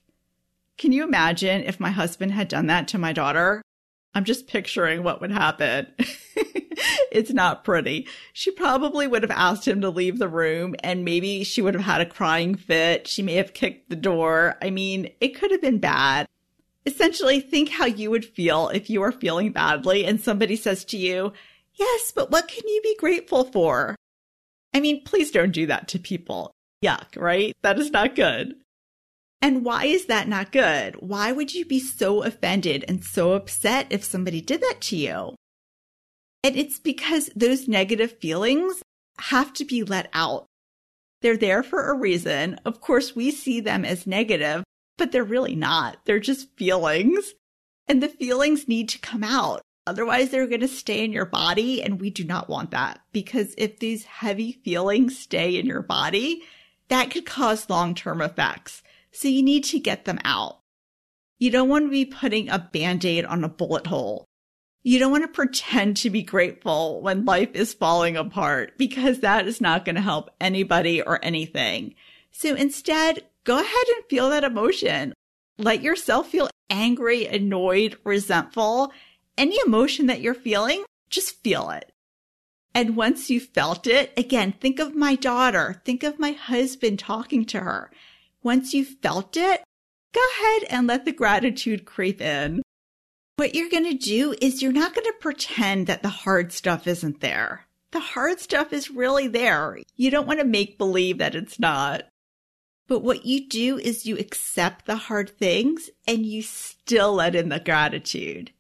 Can 0.78 0.92
you 0.92 1.04
imagine 1.04 1.64
if 1.64 1.80
my 1.80 1.92
husband 1.92 2.34
had 2.34 2.48
done 2.48 2.68
that 2.68 2.88
to 2.90 2.98
my 2.98 3.14
daughter? 3.14 3.62
I'm 4.14 4.26
just 4.26 4.48
picturing 4.48 5.04
what 5.04 5.22
would 5.22 5.32
happen. 5.32 5.88
it's 7.12 7.32
not 7.32 7.64
pretty. 7.64 8.08
She 8.34 8.52
probably 8.52 9.08
would 9.08 9.24
have 9.24 9.32
asked 9.32 9.68
him 9.68 9.82
to 9.82 9.90
leave 9.90 10.20
the 10.20 10.30
room 10.30 10.76
and 10.84 11.04
maybe 11.04 11.44
she 11.44 11.62
would 11.62 11.74
have 11.74 11.84
had 11.84 12.02
a 12.02 12.06
crying 12.06 12.56
fit. 12.56 13.08
She 13.08 13.24
may 13.24 13.36
have 13.36 13.54
kicked 13.54 13.90
the 13.90 13.96
door. 13.96 14.56
I 14.62 14.70
mean, 14.70 15.10
it 15.20 15.30
could 15.30 15.52
have 15.52 15.62
been 15.62 15.80
bad. 15.80 16.28
Essentially, 16.86 17.40
think 17.40 17.70
how 17.70 17.86
you 17.86 18.12
would 18.12 18.26
feel 18.26 18.70
if 18.70 18.90
you 18.90 19.02
were 19.02 19.12
feeling 19.12 19.52
badly 19.52 20.06
and 20.06 20.22
somebody 20.22 20.56
says 20.56 20.86
to 20.86 20.98
you, 20.98 21.34
Yes, 21.74 22.12
but 22.16 22.32
what 22.32 22.48
can 22.48 22.68
you 22.68 22.82
be 22.82 22.96
grateful 22.98 23.46
for? 23.46 23.96
I 24.74 24.80
mean, 24.80 25.04
please 25.04 25.32
don't 25.32 25.52
do 25.52 25.66
that 25.68 25.88
to 25.90 26.00
people. 26.00 26.52
Yuck, 26.84 27.18
right? 27.18 27.54
That 27.64 27.80
is 27.80 27.92
not 27.92 28.16
good. 28.16 28.56
And 29.42 29.64
why 29.64 29.86
is 29.86 30.06
that 30.06 30.28
not 30.28 30.52
good? 30.52 30.96
Why 30.96 31.32
would 31.32 31.54
you 31.54 31.66
be 31.66 31.80
so 31.80 32.24
offended 32.24 32.86
and 32.88 33.04
so 33.04 33.34
upset 33.34 33.88
if 33.90 34.04
somebody 34.04 34.42
did 34.42 34.62
that 34.62 34.82
to 34.82 34.96
you? 34.96 35.36
And 36.44 36.56
it's 36.56 36.80
because 36.80 37.30
those 37.36 37.68
negative 37.68 38.20
feelings 38.20 38.82
have 39.20 39.54
to 39.54 39.66
be 39.66 39.84
let 39.84 40.10
out. 40.14 40.46
They're 41.22 41.38
there 41.38 41.64
for 41.64 41.90
a 41.90 41.98
reason. 41.98 42.60
Of 42.66 42.82
course, 42.82 43.16
we 43.16 43.32
see 43.32 43.60
them 43.60 43.84
as 43.86 44.06
negative, 44.06 44.64
but 44.98 45.12
they're 45.12 45.24
really 45.24 45.56
not. 45.56 45.98
They're 46.06 46.20
just 46.20 46.56
feelings. 46.58 47.34
And 47.88 48.02
the 48.02 48.10
feelings 48.10 48.68
need 48.68 48.90
to 48.90 49.00
come 49.00 49.24
out. 49.24 49.62
Otherwise, 49.88 50.30
they're 50.30 50.48
going 50.48 50.62
to 50.62 50.68
stay 50.68 51.04
in 51.04 51.12
your 51.12 51.26
body. 51.26 51.84
And 51.84 52.02
we 52.02 52.10
do 52.10 52.24
not 52.24 52.50
want 52.50 52.72
that 52.72 53.00
because 53.12 53.54
if 53.58 53.80
these 53.80 54.06
heavy 54.06 54.54
feelings 54.54 55.18
stay 55.18 55.58
in 55.58 55.66
your 55.66 55.84
body, 55.84 56.42
that 56.88 57.12
could 57.12 57.26
cause 57.26 57.70
long 57.70 57.94
term 57.94 58.22
effects. 58.22 58.82
So 59.12 59.28
you 59.28 59.44
need 59.44 59.64
to 59.66 59.80
get 59.80 60.06
them 60.06 60.20
out. 60.24 60.60
You 61.38 61.52
don't 61.52 61.70
want 61.70 61.86
to 61.86 61.92
be 61.92 62.06
putting 62.06 62.50
a 62.50 62.60
band 62.60 63.06
aid 63.06 63.26
on 63.26 63.44
a 63.44 63.50
bullet 63.50 63.88
hole. 63.88 64.26
You 64.84 65.00
don't 65.00 65.12
want 65.12 65.24
to 65.24 65.28
pretend 65.28 65.98
to 65.98 66.10
be 66.10 66.22
grateful 66.22 67.02
when 67.02 67.26
life 67.26 67.50
is 67.54 67.74
falling 67.74 68.18
apart 68.18 68.78
because 68.78 69.20
that 69.20 69.48
is 69.48 69.60
not 69.60 69.84
going 69.84 69.96
to 69.96 70.02
help 70.02 70.30
anybody 70.40 71.02
or 71.02 71.24
anything. 71.24 71.96
So 72.32 72.56
instead, 72.56 73.24
go 73.46 73.56
ahead 73.56 73.88
and 73.96 74.06
feel 74.10 74.30
that 74.30 74.44
emotion. 74.44 75.14
Let 75.58 75.82
yourself 75.82 76.30
feel 76.30 76.50
angry, 76.70 77.26
annoyed, 77.26 77.98
resentful, 78.04 78.92
any 79.38 79.58
emotion 79.66 80.08
that 80.08 80.22
you're 80.22 80.34
feeling, 80.34 80.84
just 81.10 81.42
feel 81.44 81.70
it. 81.70 81.92
And 82.74 82.98
once 82.98 83.30
you 83.30 83.40
felt 83.40 83.88
it, 83.88 84.12
again, 84.18 84.54
think 84.60 84.80
of 84.80 84.96
my 84.96 85.16
daughter, 85.16 85.82
think 85.86 86.04
of 86.04 86.20
my 86.20 86.32
husband 86.32 87.00
talking 87.00 87.46
to 87.46 87.62
her. 87.62 87.90
Once 88.44 88.74
you 88.74 88.84
felt 88.84 89.38
it, 89.38 89.64
go 90.14 90.22
ahead 90.34 90.64
and 90.70 90.86
let 90.86 91.06
the 91.06 91.14
gratitude 91.14 91.86
creep 91.86 92.20
in. 92.20 92.62
What 93.38 93.56
you're 93.56 93.70
going 93.70 93.90
to 93.90 93.98
do 93.98 94.36
is 94.42 94.62
you're 94.62 94.72
not 94.72 94.94
going 94.94 95.06
to 95.06 95.14
pretend 95.20 95.88
that 95.88 96.04
the 96.04 96.10
hard 96.10 96.52
stuff 96.52 96.86
isn't 96.86 97.22
there. 97.22 97.66
The 97.92 98.00
hard 98.02 98.42
stuff 98.42 98.74
is 98.74 98.92
really 98.92 99.28
there. 99.28 99.80
You 99.96 100.12
don't 100.12 100.28
want 100.28 100.40
to 100.40 100.46
make 100.46 100.78
believe 100.78 101.18
that 101.20 101.36
it's 101.36 101.60
not. 101.60 102.04
But 102.88 103.00
what 103.00 103.26
you 103.26 103.48
do 103.48 103.78
is 103.78 104.06
you 104.06 104.18
accept 104.18 104.86
the 104.86 104.96
hard 104.96 105.30
things 105.30 105.90
and 106.08 106.26
you 106.26 106.42
still 106.42 107.14
let 107.14 107.36
in 107.36 107.50
the 107.50 107.60
gratitude. 107.60 108.52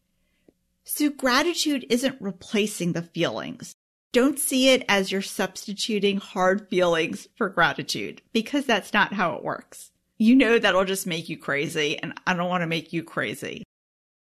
So 0.84 1.10
gratitude 1.10 1.86
isn't 1.90 2.22
replacing 2.22 2.94
the 2.94 3.02
feelings. 3.02 3.74
Don't 4.14 4.40
see 4.40 4.70
it 4.70 4.86
as 4.88 5.12
you're 5.12 5.22
substituting 5.22 6.18
hard 6.18 6.70
feelings 6.70 7.28
for 7.36 7.50
gratitude 7.50 8.22
because 8.34 8.66
that's 8.66 8.94
not 8.94 9.14
how 9.14 9.34
it 9.34 9.44
works. 9.44 9.92
You 10.18 10.36
know 10.36 10.58
that'll 10.58 10.86
just 10.86 11.06
make 11.06 11.28
you 11.28 11.38
crazy 11.38 12.00
and 12.00 12.14
I 12.26 12.34
don't 12.34 12.50
want 12.50 12.62
to 12.62 12.68
make 12.68 12.94
you 12.94 13.04
crazy. 13.04 13.64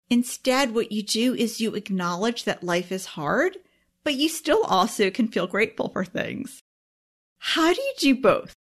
Instead, 0.09 0.73
what 0.73 0.91
you 0.91 1.03
do 1.03 1.33
is 1.35 1.61
you 1.61 1.75
acknowledge 1.75 2.45
that 2.45 2.63
life 2.63 2.91
is 2.91 3.05
hard, 3.05 3.57
but 4.03 4.15
you 4.15 4.29
still 4.29 4.63
also 4.63 5.09
can 5.11 5.27
feel 5.27 5.47
grateful 5.47 5.89
for 5.89 6.05
things. 6.05 6.61
How 7.39 7.73
do 7.73 7.81
you 7.81 7.93
do 7.99 8.21
both? 8.21 8.55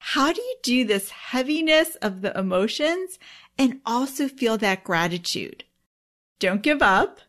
How 0.00 0.32
do 0.32 0.40
you 0.40 0.56
do 0.62 0.84
this 0.84 1.10
heaviness 1.10 1.94
of 1.96 2.22
the 2.22 2.36
emotions 2.36 3.18
and 3.56 3.80
also 3.86 4.28
feel 4.28 4.58
that 4.58 4.82
gratitude? 4.82 5.64
Don't 6.40 6.62
give 6.62 6.82
up. 6.82 7.20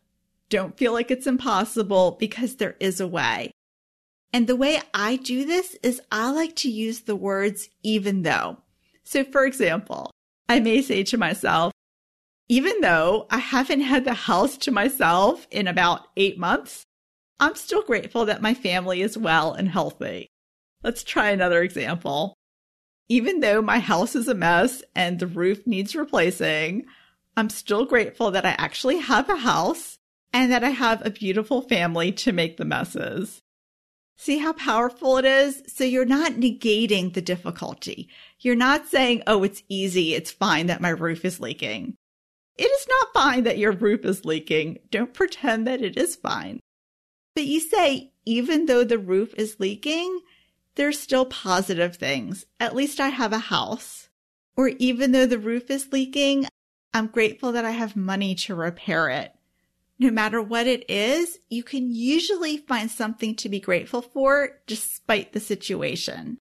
Don't 0.48 0.76
feel 0.76 0.92
like 0.92 1.10
it's 1.10 1.26
impossible 1.26 2.16
because 2.18 2.56
there 2.56 2.76
is 2.80 2.98
a 2.98 3.06
way. 3.06 3.52
And 4.32 4.46
the 4.46 4.56
way 4.56 4.80
I 4.94 5.16
do 5.16 5.44
this 5.44 5.76
is 5.82 6.00
I 6.10 6.30
like 6.30 6.56
to 6.56 6.70
use 6.70 7.00
the 7.00 7.14
words 7.14 7.68
even 7.82 8.22
though. 8.22 8.56
So 9.04 9.22
for 9.22 9.44
example, 9.44 10.10
I 10.48 10.58
may 10.58 10.80
say 10.80 11.04
to 11.04 11.18
myself, 11.18 11.72
even 12.48 12.80
though 12.80 13.26
I 13.30 13.38
haven't 13.38 13.82
had 13.82 14.04
the 14.04 14.14
house 14.14 14.56
to 14.58 14.70
myself 14.70 15.46
in 15.50 15.68
about 15.68 16.08
eight 16.16 16.38
months, 16.38 16.84
I'm 17.38 17.54
still 17.54 17.82
grateful 17.82 18.24
that 18.26 18.42
my 18.42 18.54
family 18.54 19.02
is 19.02 19.16
well 19.18 19.52
and 19.52 19.68
healthy. 19.68 20.28
Let's 20.82 21.04
try 21.04 21.30
another 21.30 21.62
example. 21.62 22.34
Even 23.08 23.40
though 23.40 23.60
my 23.60 23.78
house 23.78 24.14
is 24.14 24.28
a 24.28 24.34
mess 24.34 24.82
and 24.94 25.18
the 25.18 25.26
roof 25.26 25.66
needs 25.66 25.94
replacing, 25.94 26.86
I'm 27.36 27.50
still 27.50 27.84
grateful 27.84 28.30
that 28.30 28.46
I 28.46 28.54
actually 28.58 28.98
have 28.98 29.28
a 29.28 29.36
house 29.36 29.98
and 30.32 30.50
that 30.50 30.64
I 30.64 30.70
have 30.70 31.04
a 31.04 31.10
beautiful 31.10 31.62
family 31.62 32.12
to 32.12 32.32
make 32.32 32.56
the 32.56 32.64
messes. 32.64 33.42
See 34.16 34.38
how 34.38 34.52
powerful 34.52 35.18
it 35.18 35.24
is? 35.24 35.62
So 35.66 35.84
you're 35.84 36.04
not 36.04 36.34
negating 36.34 37.12
the 37.12 37.20
difficulty. 37.20 38.08
You're 38.38 38.54
not 38.54 38.86
saying, 38.86 39.22
oh, 39.26 39.42
it's 39.42 39.62
easy. 39.68 40.14
It's 40.14 40.30
fine 40.30 40.66
that 40.66 40.80
my 40.80 40.90
roof 40.90 41.24
is 41.24 41.40
leaking. 41.40 41.96
It 42.56 42.70
is 42.70 42.86
not 42.88 43.12
fine 43.14 43.44
that 43.44 43.58
your 43.58 43.72
roof 43.72 44.04
is 44.04 44.24
leaking. 44.24 44.78
Don't 44.90 45.14
pretend 45.14 45.66
that 45.66 45.82
it 45.82 45.96
is 45.96 46.14
fine. 46.14 46.60
But 47.34 47.46
you 47.46 47.60
say, 47.60 48.12
even 48.24 48.66
though 48.66 48.84
the 48.84 48.98
roof 48.98 49.34
is 49.36 49.58
leaking, 49.58 50.20
there's 50.74 50.98
still 50.98 51.26
positive 51.26 51.96
things. 51.96 52.46
At 52.58 52.74
least 52.74 53.00
I 53.00 53.08
have 53.08 53.32
a 53.32 53.38
house. 53.38 54.08
Or 54.56 54.68
even 54.78 55.12
though 55.12 55.26
the 55.26 55.38
roof 55.38 55.70
is 55.70 55.92
leaking, 55.92 56.46
I'm 56.92 57.06
grateful 57.06 57.52
that 57.52 57.64
I 57.64 57.70
have 57.70 57.96
money 57.96 58.34
to 58.36 58.54
repair 58.54 59.08
it 59.08 59.34
no 60.02 60.10
matter 60.10 60.42
what 60.42 60.66
it 60.66 60.84
is, 60.90 61.38
you 61.48 61.62
can 61.62 61.94
usually 61.94 62.56
find 62.56 62.90
something 62.90 63.36
to 63.36 63.48
be 63.48 63.60
grateful 63.60 64.02
for 64.02 64.60
despite 64.66 65.32
the 65.32 65.40
situation. 65.40 66.38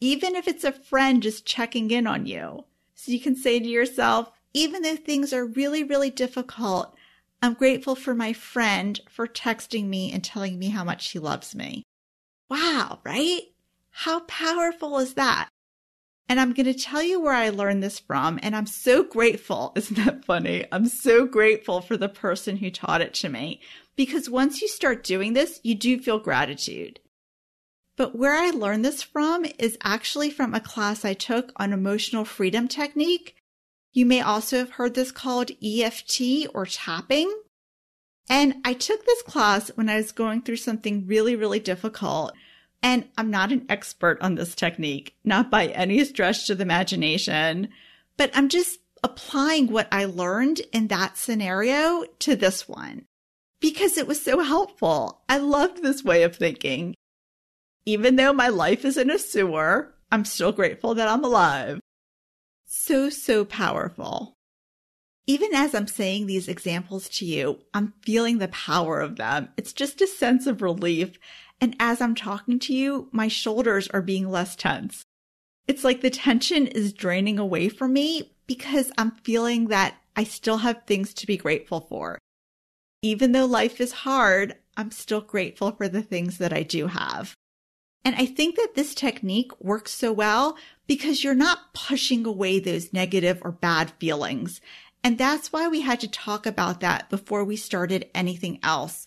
Even 0.00 0.36
if 0.36 0.46
it's 0.46 0.64
a 0.64 0.72
friend 0.72 1.22
just 1.22 1.44
checking 1.44 1.90
in 1.90 2.06
on 2.06 2.26
you. 2.26 2.64
So 2.94 3.10
you 3.10 3.20
can 3.20 3.34
say 3.34 3.58
to 3.58 3.66
yourself, 3.66 4.30
even 4.52 4.82
though 4.82 4.96
things 4.96 5.32
are 5.32 5.44
really, 5.44 5.82
really 5.82 6.10
difficult, 6.10 6.94
I'm 7.42 7.54
grateful 7.54 7.96
for 7.96 8.14
my 8.14 8.32
friend 8.32 9.00
for 9.10 9.26
texting 9.26 9.86
me 9.88 10.12
and 10.12 10.22
telling 10.22 10.58
me 10.58 10.68
how 10.68 10.84
much 10.84 11.10
he 11.10 11.18
loves 11.18 11.54
me. 11.54 11.82
Wow, 12.48 13.00
right? 13.04 13.42
How 13.98 14.20
powerful 14.20 14.98
is 14.98 15.14
that? 15.14 15.48
And 16.28 16.40
I'm 16.40 16.52
going 16.52 16.66
to 16.66 16.74
tell 16.74 17.02
you 17.02 17.20
where 17.20 17.32
I 17.32 17.50
learned 17.50 17.80
this 17.80 18.00
from. 18.00 18.40
And 18.42 18.56
I'm 18.56 18.66
so 18.66 19.04
grateful. 19.04 19.72
Isn't 19.76 20.04
that 20.04 20.24
funny? 20.24 20.64
I'm 20.72 20.88
so 20.88 21.26
grateful 21.26 21.80
for 21.80 21.96
the 21.96 22.08
person 22.08 22.56
who 22.56 22.70
taught 22.70 23.02
it 23.02 23.14
to 23.14 23.28
me 23.28 23.60
because 23.94 24.28
once 24.28 24.60
you 24.60 24.66
start 24.66 25.04
doing 25.04 25.34
this, 25.34 25.60
you 25.62 25.76
do 25.76 26.00
feel 26.00 26.18
gratitude. 26.18 26.98
But 27.96 28.16
where 28.16 28.34
I 28.34 28.50
learned 28.50 28.84
this 28.84 29.02
from 29.02 29.46
is 29.60 29.78
actually 29.84 30.30
from 30.30 30.54
a 30.54 30.60
class 30.60 31.04
I 31.04 31.14
took 31.14 31.52
on 31.56 31.72
emotional 31.72 32.24
freedom 32.24 32.66
technique. 32.66 33.36
You 33.92 34.06
may 34.06 34.20
also 34.20 34.58
have 34.58 34.70
heard 34.70 34.94
this 34.94 35.12
called 35.12 35.52
EFT 35.62 36.48
or 36.52 36.66
tapping. 36.66 37.32
And 38.28 38.56
I 38.64 38.72
took 38.72 39.06
this 39.06 39.22
class 39.22 39.68
when 39.76 39.88
I 39.88 39.96
was 39.96 40.10
going 40.10 40.42
through 40.42 40.56
something 40.56 41.06
really, 41.06 41.36
really 41.36 41.60
difficult. 41.60 42.32
And 42.84 43.08
I'm 43.16 43.30
not 43.30 43.50
an 43.50 43.64
expert 43.70 44.18
on 44.20 44.34
this 44.34 44.54
technique, 44.54 45.16
not 45.24 45.50
by 45.50 45.68
any 45.68 46.04
stretch 46.04 46.50
of 46.50 46.58
the 46.58 46.62
imagination, 46.64 47.70
but 48.18 48.30
I'm 48.34 48.50
just 48.50 48.78
applying 49.02 49.68
what 49.68 49.88
I 49.90 50.04
learned 50.04 50.60
in 50.70 50.88
that 50.88 51.16
scenario 51.16 52.04
to 52.18 52.36
this 52.36 52.68
one 52.68 53.06
because 53.58 53.96
it 53.96 54.06
was 54.06 54.22
so 54.22 54.40
helpful. 54.40 55.22
I 55.30 55.38
loved 55.38 55.82
this 55.82 56.04
way 56.04 56.24
of 56.24 56.36
thinking. 56.36 56.94
Even 57.86 58.16
though 58.16 58.34
my 58.34 58.48
life 58.48 58.84
is 58.84 58.98
in 58.98 59.10
a 59.10 59.18
sewer, 59.18 59.94
I'm 60.12 60.26
still 60.26 60.52
grateful 60.52 60.94
that 60.94 61.08
I'm 61.08 61.24
alive. 61.24 61.80
So, 62.66 63.08
so 63.08 63.46
powerful. 63.46 64.34
Even 65.26 65.54
as 65.54 65.74
I'm 65.74 65.86
saying 65.86 66.26
these 66.26 66.48
examples 66.48 67.08
to 67.08 67.24
you, 67.24 67.60
I'm 67.72 67.94
feeling 68.02 68.38
the 68.38 68.48
power 68.48 69.00
of 69.00 69.16
them. 69.16 69.48
It's 69.56 69.72
just 69.72 70.02
a 70.02 70.06
sense 70.06 70.46
of 70.46 70.60
relief 70.60 71.18
and 71.64 71.74
as 71.80 72.02
I'm 72.02 72.14
talking 72.14 72.58
to 72.58 72.74
you, 72.74 73.08
my 73.10 73.26
shoulders 73.26 73.88
are 73.88 74.02
being 74.02 74.30
less 74.30 74.54
tense. 74.54 75.06
It's 75.66 75.82
like 75.82 76.02
the 76.02 76.10
tension 76.10 76.66
is 76.66 76.92
draining 76.92 77.38
away 77.38 77.70
from 77.70 77.94
me 77.94 78.34
because 78.46 78.92
I'm 78.98 79.12
feeling 79.22 79.68
that 79.68 79.94
I 80.14 80.24
still 80.24 80.58
have 80.58 80.82
things 80.84 81.14
to 81.14 81.26
be 81.26 81.38
grateful 81.38 81.80
for. 81.80 82.18
Even 83.00 83.32
though 83.32 83.46
life 83.46 83.80
is 83.80 83.92
hard, 83.92 84.56
I'm 84.76 84.90
still 84.90 85.22
grateful 85.22 85.70
for 85.70 85.88
the 85.88 86.02
things 86.02 86.36
that 86.36 86.52
I 86.52 86.64
do 86.64 86.88
have. 86.88 87.34
And 88.04 88.14
I 88.14 88.26
think 88.26 88.56
that 88.56 88.74
this 88.74 88.94
technique 88.94 89.58
works 89.58 89.94
so 89.94 90.12
well 90.12 90.58
because 90.86 91.24
you're 91.24 91.34
not 91.34 91.72
pushing 91.72 92.26
away 92.26 92.58
those 92.58 92.92
negative 92.92 93.40
or 93.40 93.52
bad 93.52 93.90
feelings. 93.92 94.60
And 95.02 95.16
that's 95.16 95.50
why 95.50 95.68
we 95.68 95.80
had 95.80 96.00
to 96.00 96.08
talk 96.08 96.44
about 96.44 96.80
that 96.80 97.08
before 97.08 97.42
we 97.42 97.56
started 97.56 98.10
anything 98.14 98.58
else. 98.62 99.06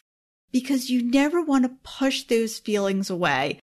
Because 0.60 0.90
you 0.90 1.04
never 1.04 1.40
want 1.40 1.66
to 1.66 1.78
push 1.84 2.24
those 2.24 2.58
feelings 2.58 3.12
away. 3.12 3.60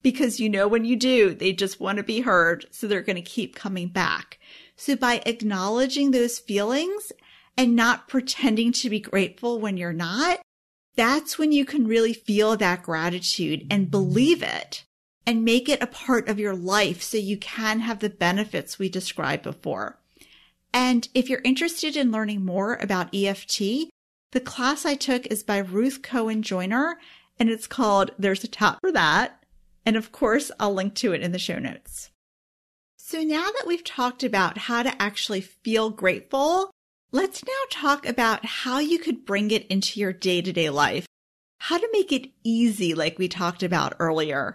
Because 0.00 0.40
you 0.40 0.48
know 0.48 0.66
when 0.66 0.86
you 0.86 0.96
do, 0.96 1.34
they 1.34 1.52
just 1.52 1.78
want 1.78 1.98
to 1.98 2.02
be 2.02 2.20
heard. 2.20 2.64
So 2.70 2.86
they're 2.86 3.02
going 3.02 3.16
to 3.16 3.22
keep 3.22 3.54
coming 3.54 3.88
back. 3.88 4.38
So 4.74 4.96
by 4.96 5.20
acknowledging 5.26 6.10
those 6.10 6.38
feelings 6.38 7.12
and 7.54 7.76
not 7.76 8.08
pretending 8.08 8.72
to 8.72 8.88
be 8.88 8.98
grateful 8.98 9.60
when 9.60 9.76
you're 9.76 9.92
not, 9.92 10.40
that's 10.96 11.36
when 11.36 11.52
you 11.52 11.66
can 11.66 11.86
really 11.86 12.14
feel 12.14 12.56
that 12.56 12.82
gratitude 12.82 13.66
and 13.70 13.90
believe 13.90 14.42
it 14.42 14.84
and 15.26 15.44
make 15.44 15.68
it 15.68 15.82
a 15.82 15.86
part 15.86 16.30
of 16.30 16.38
your 16.38 16.56
life 16.56 17.02
so 17.02 17.18
you 17.18 17.36
can 17.36 17.80
have 17.80 17.98
the 17.98 18.08
benefits 18.08 18.78
we 18.78 18.88
described 18.88 19.42
before. 19.42 19.98
And 20.72 21.08
if 21.12 21.28
you're 21.28 21.42
interested 21.44 21.94
in 21.94 22.10
learning 22.10 22.42
more 22.42 22.76
about 22.76 23.14
EFT, 23.14 23.90
the 24.32 24.40
class 24.40 24.84
I 24.84 24.94
took 24.94 25.26
is 25.26 25.42
by 25.42 25.58
Ruth 25.58 26.02
Cohen 26.02 26.42
Joyner 26.42 26.98
and 27.38 27.48
it's 27.48 27.66
called 27.66 28.10
There's 28.18 28.44
a 28.44 28.48
Tap 28.48 28.80
for 28.80 28.92
That. 28.92 29.42
And 29.86 29.96
of 29.96 30.12
course, 30.12 30.50
I'll 30.60 30.74
link 30.74 30.94
to 30.96 31.12
it 31.12 31.22
in 31.22 31.32
the 31.32 31.38
show 31.38 31.58
notes. 31.58 32.10
So 32.96 33.22
now 33.22 33.44
that 33.44 33.64
we've 33.66 33.84
talked 33.84 34.22
about 34.22 34.58
how 34.58 34.82
to 34.82 35.02
actually 35.02 35.40
feel 35.40 35.90
grateful, 35.90 36.70
Let's 37.10 37.42
now 37.42 37.52
talk 37.70 38.06
about 38.06 38.44
how 38.44 38.80
you 38.80 38.98
could 38.98 39.24
bring 39.24 39.50
it 39.50 39.66
into 39.68 39.98
your 39.98 40.12
day 40.12 40.42
to 40.42 40.52
day 40.52 40.68
life, 40.68 41.06
how 41.58 41.78
to 41.78 41.88
make 41.90 42.12
it 42.12 42.30
easy, 42.44 42.94
like 42.94 43.18
we 43.18 43.28
talked 43.28 43.62
about 43.62 43.94
earlier. 43.98 44.54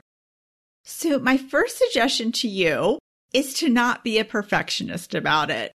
So, 0.83 1.17
my 1.17 1.35
first 1.35 1.79
suggestion 1.79 2.31
to 2.33 2.47
you 2.47 2.99
is 3.33 3.55
to 3.55 3.69
not 3.69 4.03
be 4.03 4.19
a 4.19 4.25
perfectionist 4.25 5.15
about 5.15 5.49
it, 5.49 5.71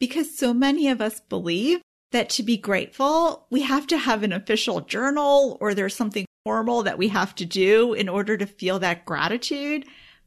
because 0.00 0.38
so 0.38 0.54
many 0.54 0.88
of 0.88 1.02
us 1.02 1.20
believe 1.20 1.82
that 2.12 2.30
to 2.30 2.42
be 2.42 2.56
grateful, 2.56 3.46
we 3.50 3.62
have 3.62 3.86
to 3.88 3.98
have 3.98 4.22
an 4.22 4.32
official 4.32 4.80
journal 4.80 5.58
or 5.60 5.74
there's 5.74 5.96
something 5.96 6.24
formal 6.44 6.82
that 6.84 6.98
we 6.98 7.08
have 7.08 7.34
to 7.36 7.44
do 7.44 7.92
in 7.92 8.08
order 8.08 8.36
to 8.36 8.46
feel 8.46 8.78
that 8.78 9.04
gratitude. 9.04 9.84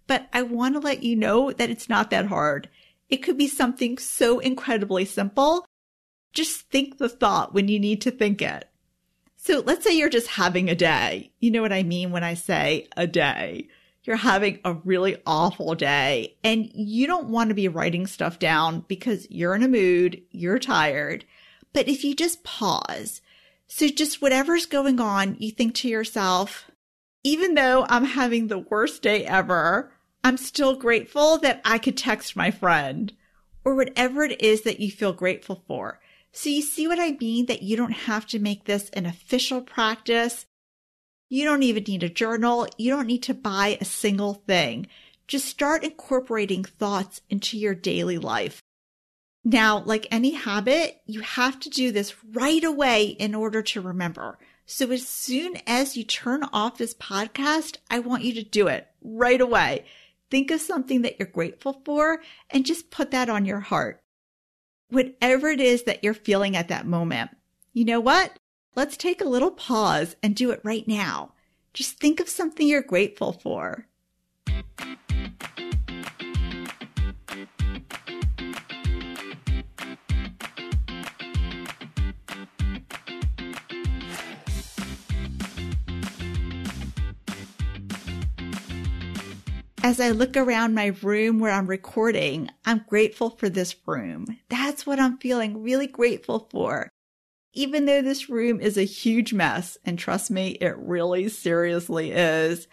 But 0.07 0.27
I 0.33 0.43
want 0.43 0.75
to 0.75 0.79
let 0.79 1.03
you 1.03 1.15
know 1.15 1.51
that 1.51 1.69
it's 1.69 1.89
not 1.89 2.09
that 2.11 2.27
hard. 2.27 2.69
It 3.09 3.17
could 3.17 3.37
be 3.37 3.47
something 3.47 3.97
so 3.97 4.39
incredibly 4.39 5.05
simple 5.05 5.65
just 6.35 6.69
think 6.69 6.97
the 6.97 7.09
thought 7.09 7.53
when 7.53 7.67
you 7.67 7.79
need 7.79 8.01
to 8.01 8.11
think 8.11 8.41
it. 8.41 8.69
So 9.37 9.63
let's 9.65 9.83
say 9.83 9.97
you're 9.97 10.09
just 10.09 10.27
having 10.27 10.69
a 10.69 10.75
day. 10.75 11.31
You 11.39 11.49
know 11.49 11.61
what 11.61 11.73
I 11.73 11.83
mean 11.83 12.11
when 12.11 12.23
I 12.23 12.33
say 12.33 12.87
a 12.95 13.07
day. 13.07 13.69
You're 14.03 14.17
having 14.17 14.59
a 14.63 14.73
really 14.73 15.17
awful 15.25 15.73
day 15.73 16.35
and 16.43 16.69
you 16.73 17.07
don't 17.07 17.29
want 17.29 17.49
to 17.49 17.55
be 17.55 17.67
writing 17.67 18.05
stuff 18.05 18.37
down 18.37 18.85
because 18.87 19.25
you're 19.31 19.55
in 19.55 19.63
a 19.63 19.67
mood, 19.67 20.21
you're 20.29 20.59
tired. 20.59 21.25
But 21.75 21.89
if 21.89 22.05
you 22.05 22.15
just 22.15 22.45
pause, 22.45 23.21
so 23.67 23.89
just 23.89 24.21
whatever's 24.21 24.65
going 24.65 25.01
on, 25.01 25.35
you 25.39 25.51
think 25.51 25.75
to 25.75 25.89
yourself, 25.89 26.71
even 27.25 27.53
though 27.53 27.85
I'm 27.89 28.05
having 28.05 28.47
the 28.47 28.59
worst 28.59 29.01
day 29.01 29.25
ever, 29.25 29.91
I'm 30.23 30.37
still 30.37 30.77
grateful 30.77 31.37
that 31.39 31.59
I 31.65 31.77
could 31.77 31.97
text 31.97 32.33
my 32.33 32.49
friend 32.49 33.11
or 33.65 33.75
whatever 33.75 34.23
it 34.23 34.41
is 34.41 34.61
that 34.61 34.79
you 34.79 34.89
feel 34.89 35.11
grateful 35.11 35.65
for. 35.67 35.99
So 36.31 36.49
you 36.49 36.61
see 36.61 36.87
what 36.87 36.97
I 36.97 37.17
mean? 37.19 37.47
That 37.47 37.61
you 37.61 37.75
don't 37.75 37.91
have 37.91 38.25
to 38.27 38.39
make 38.39 38.63
this 38.63 38.89
an 38.91 39.05
official 39.05 39.59
practice. 39.59 40.45
You 41.27 41.43
don't 41.43 41.63
even 41.63 41.83
need 41.85 42.03
a 42.03 42.09
journal. 42.09 42.67
You 42.77 42.89
don't 42.89 43.07
need 43.07 43.23
to 43.23 43.33
buy 43.33 43.77
a 43.81 43.85
single 43.85 44.35
thing. 44.35 44.87
Just 45.27 45.43
start 45.43 45.83
incorporating 45.83 46.63
thoughts 46.63 47.19
into 47.29 47.57
your 47.57 47.75
daily 47.75 48.17
life. 48.17 48.61
Now, 49.45 49.83
like 49.85 50.07
any 50.11 50.31
habit, 50.31 51.01
you 51.05 51.21
have 51.21 51.59
to 51.61 51.69
do 51.69 51.91
this 51.91 52.13
right 52.33 52.63
away 52.63 53.05
in 53.05 53.33
order 53.33 53.61
to 53.61 53.81
remember. 53.81 54.37
So 54.65 54.91
as 54.91 55.07
soon 55.07 55.59
as 55.67 55.95
you 55.95 56.03
turn 56.03 56.43
off 56.51 56.77
this 56.77 56.95
podcast, 56.95 57.77
I 57.89 57.99
want 57.99 58.23
you 58.23 58.33
to 58.33 58.43
do 58.43 58.67
it 58.67 58.87
right 59.01 59.39
away. 59.39 59.85
Think 60.31 60.49
of 60.49 60.59
something 60.59 61.03
that 61.03 61.19
you're 61.19 61.27
grateful 61.27 61.81
for 61.85 62.21
and 62.49 62.65
just 62.65 62.89
put 62.89 63.11
that 63.11 63.29
on 63.29 63.45
your 63.45 63.59
heart 63.59 64.01
whatever 64.89 65.49
it 65.49 65.59
is 65.59 65.83
that 65.83 66.03
you're 66.03 66.13
feeling 66.13 66.55
at 66.55 66.67
that 66.67 66.87
moment. 66.87 67.31
You 67.73 67.85
know 67.85 67.99
what? 67.99 68.37
Let's 68.75 68.97
take 68.97 69.21
a 69.21 69.25
little 69.29 69.51
pause 69.51 70.15
and 70.21 70.35
do 70.35 70.51
it 70.51 70.61
right 70.63 70.87
now. 70.87 71.33
Just 71.73 71.99
think 71.99 72.19
of 72.19 72.29
something 72.29 72.67
you're 72.67 72.81
grateful 72.81 73.33
for. 73.33 73.87
As 89.85 89.99
I 89.99 90.09
look 90.09 90.35
around 90.35 90.73
my 90.73 90.95
room 91.03 91.37
where 91.37 91.51
I'm 91.51 91.67
recording, 91.67 92.49
I'm 92.65 92.83
grateful 92.89 93.29
for 93.29 93.49
this 93.49 93.75
room. 93.85 94.39
That's 94.49 94.87
what 94.87 94.99
I'm 94.99 95.19
feeling 95.19 95.61
really 95.61 95.85
grateful 95.85 96.47
for. 96.49 96.89
Even 97.53 97.85
though 97.85 98.01
this 98.01 98.27
room 98.27 98.59
is 98.59 98.79
a 98.79 98.83
huge 98.83 99.31
mess, 99.31 99.77
and 99.85 99.99
trust 99.99 100.31
me, 100.31 100.57
it 100.59 100.75
really 100.79 101.29
seriously 101.29 102.09
is, 102.09 102.67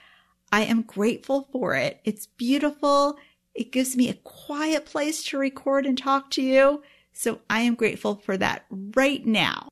I 0.50 0.62
am 0.62 0.80
grateful 0.80 1.50
for 1.52 1.74
it. 1.74 2.00
It's 2.02 2.28
beautiful. 2.28 3.18
It 3.52 3.72
gives 3.72 3.94
me 3.94 4.08
a 4.08 4.14
quiet 4.14 4.86
place 4.86 5.22
to 5.24 5.36
record 5.36 5.84
and 5.84 5.98
talk 5.98 6.30
to 6.30 6.42
you. 6.42 6.82
So 7.12 7.40
I 7.50 7.60
am 7.60 7.74
grateful 7.74 8.14
for 8.14 8.38
that 8.38 8.64
right 8.70 9.26
now. 9.26 9.68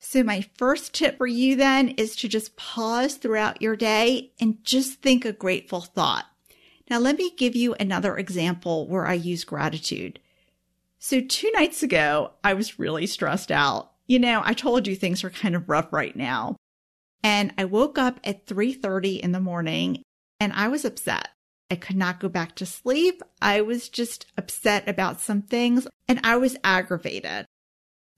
So 0.00 0.24
my 0.24 0.44
first 0.56 0.94
tip 0.94 1.18
for 1.18 1.28
you 1.28 1.54
then 1.54 1.90
is 1.90 2.16
to 2.16 2.28
just 2.28 2.56
pause 2.56 3.14
throughout 3.14 3.62
your 3.62 3.76
day 3.76 4.32
and 4.40 4.64
just 4.64 5.00
think 5.00 5.24
a 5.24 5.32
grateful 5.32 5.82
thought. 5.82 6.26
Now, 6.90 6.98
let 6.98 7.16
me 7.16 7.30
give 7.36 7.54
you 7.54 7.74
another 7.74 8.18
example 8.18 8.88
where 8.88 9.06
I 9.06 9.14
use 9.14 9.44
gratitude. 9.44 10.18
So, 10.98 11.20
two 11.20 11.50
nights 11.52 11.84
ago, 11.84 12.32
I 12.42 12.52
was 12.54 12.80
really 12.80 13.06
stressed 13.06 13.52
out. 13.52 13.92
You 14.08 14.18
know, 14.18 14.42
I 14.44 14.54
told 14.54 14.88
you 14.88 14.96
things 14.96 15.22
are 15.22 15.30
kind 15.30 15.54
of 15.54 15.68
rough 15.68 15.92
right 15.92 16.14
now. 16.16 16.56
And 17.22 17.54
I 17.56 17.64
woke 17.64 17.96
up 17.96 18.18
at 18.24 18.46
3:30 18.46 19.20
in 19.20 19.30
the 19.30 19.40
morning 19.40 20.02
and 20.40 20.52
I 20.52 20.66
was 20.66 20.84
upset. 20.84 21.28
I 21.70 21.76
could 21.76 21.96
not 21.96 22.18
go 22.18 22.28
back 22.28 22.56
to 22.56 22.66
sleep. 22.66 23.22
I 23.40 23.60
was 23.60 23.88
just 23.88 24.26
upset 24.36 24.88
about 24.88 25.20
some 25.20 25.42
things 25.42 25.86
and 26.08 26.18
I 26.24 26.38
was 26.38 26.56
aggravated. 26.64 27.46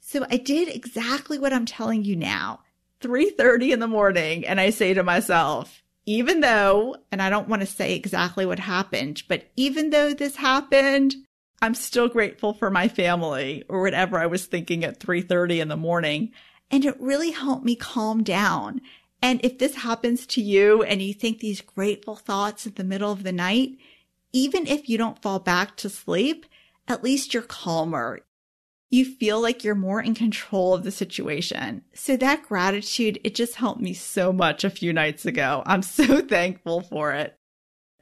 So 0.00 0.24
I 0.30 0.38
did 0.38 0.68
exactly 0.68 1.38
what 1.38 1.52
I'm 1.52 1.66
telling 1.66 2.04
you 2.04 2.16
now. 2.16 2.61
3:30 3.00 3.72
in 3.72 3.80
the 3.80 3.88
morning 3.88 4.46
and 4.46 4.58
I 4.58 4.70
say 4.70 4.94
to 4.94 5.02
myself, 5.02 5.82
even 6.06 6.40
though, 6.40 6.96
and 7.10 7.22
I 7.22 7.30
don't 7.30 7.48
want 7.48 7.62
to 7.62 7.66
say 7.66 7.94
exactly 7.94 8.44
what 8.44 8.58
happened, 8.58 9.22
but 9.28 9.50
even 9.56 9.90
though 9.90 10.12
this 10.12 10.36
happened, 10.36 11.14
I'm 11.60 11.74
still 11.74 12.08
grateful 12.08 12.54
for 12.54 12.70
my 12.70 12.88
family 12.88 13.64
or 13.68 13.82
whatever 13.82 14.18
I 14.18 14.26
was 14.26 14.46
thinking 14.46 14.84
at 14.84 14.98
3:30 14.98 15.60
in 15.60 15.68
the 15.68 15.76
morning. 15.76 16.32
And 16.70 16.84
it 16.84 17.00
really 17.00 17.30
helped 17.30 17.64
me 17.64 17.76
calm 17.76 18.24
down. 18.24 18.80
And 19.20 19.40
if 19.44 19.58
this 19.58 19.76
happens 19.76 20.26
to 20.28 20.42
you 20.42 20.82
and 20.82 21.00
you 21.00 21.14
think 21.14 21.38
these 21.38 21.60
grateful 21.60 22.16
thoughts 22.16 22.66
in 22.66 22.74
the 22.74 22.82
middle 22.82 23.12
of 23.12 23.22
the 23.22 23.32
night, 23.32 23.78
even 24.32 24.66
if 24.66 24.88
you 24.88 24.98
don't 24.98 25.22
fall 25.22 25.38
back 25.38 25.76
to 25.76 25.88
sleep, 25.88 26.46
at 26.88 27.04
least 27.04 27.32
you're 27.32 27.42
calmer 27.42 28.20
you 28.92 29.07
feel 29.07 29.40
like 29.40 29.64
you're 29.64 29.74
more 29.74 30.02
in 30.02 30.14
control 30.14 30.74
of 30.74 30.85
the 30.85 30.90
situation. 30.90 31.83
So 31.94 32.14
that 32.18 32.42
gratitude, 32.42 33.18
it 33.24 33.35
just 33.35 33.55
helped 33.55 33.81
me 33.81 33.94
so 33.94 34.35
much 34.35 34.64
a 34.64 34.70
few 34.70 34.92
nights 34.92 35.24
ago. 35.24 35.62
I'm 35.64 35.81
so 35.81 36.20
thankful 36.28 36.83
for 36.83 37.12
it. 37.12 37.35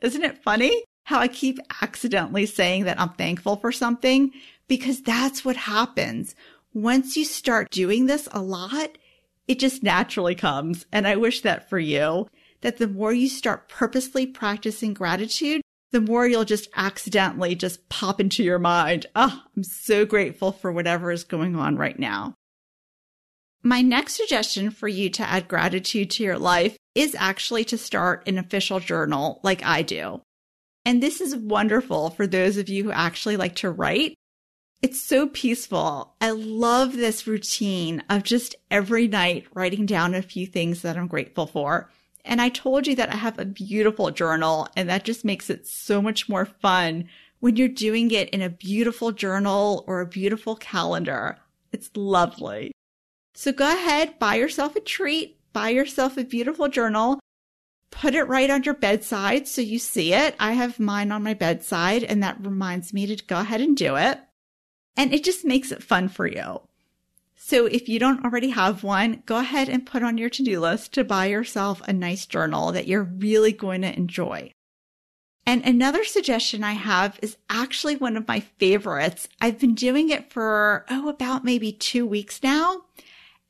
Isn't 0.02 0.24
it 0.24 0.42
funny 0.42 0.82
how 1.04 1.20
I 1.20 1.28
keep 1.28 1.60
accidentally 1.80 2.44
saying 2.44 2.84
that 2.84 3.00
I'm 3.00 3.10
thankful 3.10 3.56
for 3.56 3.70
something? 3.70 4.32
Because 4.66 5.00
that's 5.00 5.44
what 5.44 5.56
happens. 5.56 6.34
Once 6.74 7.16
you 7.16 7.24
start 7.24 7.70
doing 7.70 8.06
this 8.06 8.28
a 8.32 8.42
lot, 8.42 8.98
it 9.46 9.60
just 9.60 9.84
naturally 9.84 10.34
comes. 10.34 10.86
And 10.90 11.06
I 11.06 11.14
wish 11.14 11.42
that 11.42 11.70
for 11.70 11.78
you, 11.78 12.26
that 12.62 12.78
the 12.78 12.88
more 12.88 13.12
you 13.12 13.28
start 13.28 13.68
purposely 13.68 14.26
practicing 14.26 14.92
gratitude, 14.94 15.62
the 15.92 16.00
more 16.00 16.26
you'll 16.26 16.44
just 16.44 16.68
accidentally 16.76 17.54
just 17.54 17.88
pop 17.88 18.20
into 18.20 18.42
your 18.44 18.58
mind, 18.58 19.06
oh, 19.16 19.42
I'm 19.56 19.64
so 19.64 20.04
grateful 20.06 20.52
for 20.52 20.70
whatever 20.70 21.10
is 21.10 21.24
going 21.24 21.56
on 21.56 21.76
right 21.76 21.98
now. 21.98 22.34
My 23.62 23.82
next 23.82 24.14
suggestion 24.14 24.70
for 24.70 24.88
you 24.88 25.10
to 25.10 25.22
add 25.22 25.48
gratitude 25.48 26.10
to 26.12 26.22
your 26.22 26.38
life 26.38 26.76
is 26.94 27.14
actually 27.18 27.64
to 27.66 27.78
start 27.78 28.26
an 28.26 28.38
official 28.38 28.80
journal 28.80 29.40
like 29.42 29.64
I 29.64 29.82
do. 29.82 30.22
And 30.86 31.02
this 31.02 31.20
is 31.20 31.36
wonderful 31.36 32.10
for 32.10 32.26
those 32.26 32.56
of 32.56 32.68
you 32.68 32.84
who 32.84 32.90
actually 32.90 33.36
like 33.36 33.56
to 33.56 33.70
write. 33.70 34.14
It's 34.80 35.02
so 35.02 35.28
peaceful. 35.28 36.14
I 36.22 36.30
love 36.30 36.96
this 36.96 37.26
routine 37.26 38.02
of 38.08 38.22
just 38.22 38.54
every 38.70 39.08
night 39.08 39.46
writing 39.52 39.84
down 39.84 40.14
a 40.14 40.22
few 40.22 40.46
things 40.46 40.80
that 40.80 40.96
I'm 40.96 41.06
grateful 41.06 41.46
for. 41.46 41.90
And 42.24 42.40
I 42.40 42.48
told 42.48 42.86
you 42.86 42.94
that 42.96 43.12
I 43.12 43.16
have 43.16 43.38
a 43.38 43.44
beautiful 43.44 44.10
journal 44.10 44.68
and 44.76 44.88
that 44.88 45.04
just 45.04 45.24
makes 45.24 45.50
it 45.50 45.66
so 45.66 46.02
much 46.02 46.28
more 46.28 46.44
fun 46.44 47.08
when 47.40 47.56
you're 47.56 47.68
doing 47.68 48.10
it 48.10 48.28
in 48.30 48.42
a 48.42 48.50
beautiful 48.50 49.12
journal 49.12 49.84
or 49.86 50.00
a 50.00 50.06
beautiful 50.06 50.56
calendar. 50.56 51.38
It's 51.72 51.90
lovely. 51.94 52.72
So 53.34 53.52
go 53.52 53.70
ahead, 53.70 54.18
buy 54.18 54.34
yourself 54.34 54.76
a 54.76 54.80
treat, 54.80 55.38
buy 55.52 55.70
yourself 55.70 56.16
a 56.16 56.24
beautiful 56.24 56.68
journal, 56.68 57.20
put 57.90 58.14
it 58.14 58.24
right 58.24 58.50
on 58.50 58.62
your 58.62 58.74
bedside 58.74 59.48
so 59.48 59.60
you 59.60 59.78
see 59.78 60.12
it. 60.12 60.34
I 60.38 60.52
have 60.52 60.78
mine 60.78 61.12
on 61.12 61.22
my 61.22 61.34
bedside 61.34 62.04
and 62.04 62.22
that 62.22 62.44
reminds 62.44 62.92
me 62.92 63.06
to 63.06 63.24
go 63.24 63.40
ahead 63.40 63.60
and 63.60 63.76
do 63.76 63.96
it. 63.96 64.18
And 64.96 65.14
it 65.14 65.24
just 65.24 65.44
makes 65.44 65.72
it 65.72 65.82
fun 65.82 66.08
for 66.08 66.26
you. 66.26 66.60
So 67.50 67.66
if 67.66 67.88
you 67.88 67.98
don't 67.98 68.24
already 68.24 68.50
have 68.50 68.84
one, 68.84 69.24
go 69.26 69.38
ahead 69.38 69.68
and 69.68 69.84
put 69.84 70.04
on 70.04 70.18
your 70.18 70.30
to-do 70.30 70.60
list 70.60 70.92
to 70.92 71.02
buy 71.02 71.26
yourself 71.26 71.82
a 71.82 71.92
nice 71.92 72.24
journal 72.24 72.70
that 72.70 72.86
you're 72.86 73.02
really 73.02 73.50
going 73.50 73.82
to 73.82 73.92
enjoy. 73.92 74.52
And 75.46 75.64
another 75.64 76.04
suggestion 76.04 76.62
I 76.62 76.74
have 76.74 77.18
is 77.22 77.36
actually 77.48 77.96
one 77.96 78.16
of 78.16 78.28
my 78.28 78.38
favorites. 78.38 79.28
I've 79.40 79.58
been 79.58 79.74
doing 79.74 80.10
it 80.10 80.32
for, 80.32 80.86
oh, 80.88 81.08
about 81.08 81.44
maybe 81.44 81.72
two 81.72 82.06
weeks 82.06 82.40
now. 82.40 82.82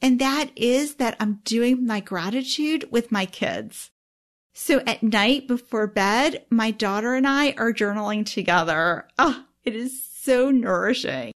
And 0.00 0.18
that 0.18 0.48
is 0.56 0.94
that 0.94 1.18
I'm 1.20 1.40
doing 1.44 1.86
my 1.86 2.00
gratitude 2.00 2.88
with 2.90 3.12
my 3.12 3.26
kids. 3.26 3.90
So 4.54 4.78
at 4.86 5.02
night 5.02 5.46
before 5.46 5.86
bed, 5.86 6.46
my 6.48 6.70
daughter 6.70 7.12
and 7.16 7.28
I 7.28 7.52
are 7.58 7.70
journaling 7.70 8.24
together. 8.24 9.08
Oh, 9.18 9.44
it 9.62 9.76
is 9.76 10.02
so 10.02 10.50
nourishing. 10.50 11.32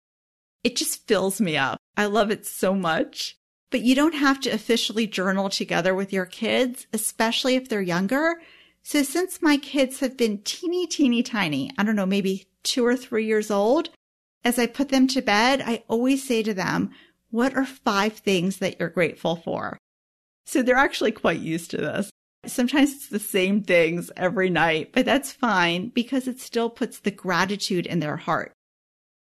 It 0.64 0.76
just 0.76 1.08
fills 1.08 1.42
me 1.42 1.58
up. 1.58 1.80
I 1.98 2.06
love 2.06 2.32
it 2.32 2.46
so 2.46 2.74
much. 2.74 3.38
But 3.72 3.82
you 3.82 3.96
don't 3.96 4.16
have 4.16 4.40
to 4.42 4.50
officially 4.50 5.08
journal 5.08 5.50
together 5.50 5.96
with 5.96 6.12
your 6.12 6.26
kids, 6.26 6.88
especially 6.92 7.56
if 7.56 7.70
they're 7.70 7.82
younger. 7.82 8.42
So 8.84 9.02
since 9.02 9.42
my 9.42 9.58
kids 9.58 10.02
have 10.02 10.18
been 10.18 10.40
teeny, 10.40 10.88
teeny 10.88 11.24
tiny, 11.24 11.72
I 11.78 11.84
don't 11.84 11.96
know, 11.96 12.06
maybe 12.06 12.48
two 12.64 12.86
or 12.86 12.98
three 12.98 13.26
years 13.26 13.50
old, 13.50 13.90
as 14.44 14.60
I 14.60 14.66
put 14.68 14.90
them 14.90 15.08
to 15.10 15.22
bed, 15.22 15.62
I 15.66 15.84
always 15.88 16.28
say 16.28 16.44
to 16.44 16.54
them, 16.54 16.92
what 17.30 17.56
are 17.56 17.66
five 17.66 18.14
things 18.14 18.58
that 18.58 18.78
you're 18.80 18.90
grateful 18.90 19.38
for? 19.38 19.78
So 20.46 20.62
they're 20.62 20.76
actually 20.76 21.14
quite 21.14 21.40
used 21.40 21.72
to 21.72 21.78
this. 21.78 22.10
Sometimes 22.46 22.94
it's 22.94 23.08
the 23.08 23.20
same 23.20 23.64
things 23.64 24.12
every 24.18 24.50
night, 24.50 24.92
but 24.94 25.06
that's 25.06 25.32
fine 25.32 25.90
because 25.90 26.28
it 26.28 26.40
still 26.42 26.70
puts 26.70 27.00
the 27.00 27.12
gratitude 27.12 27.86
in 27.86 28.00
their 28.00 28.18
heart. 28.18 28.52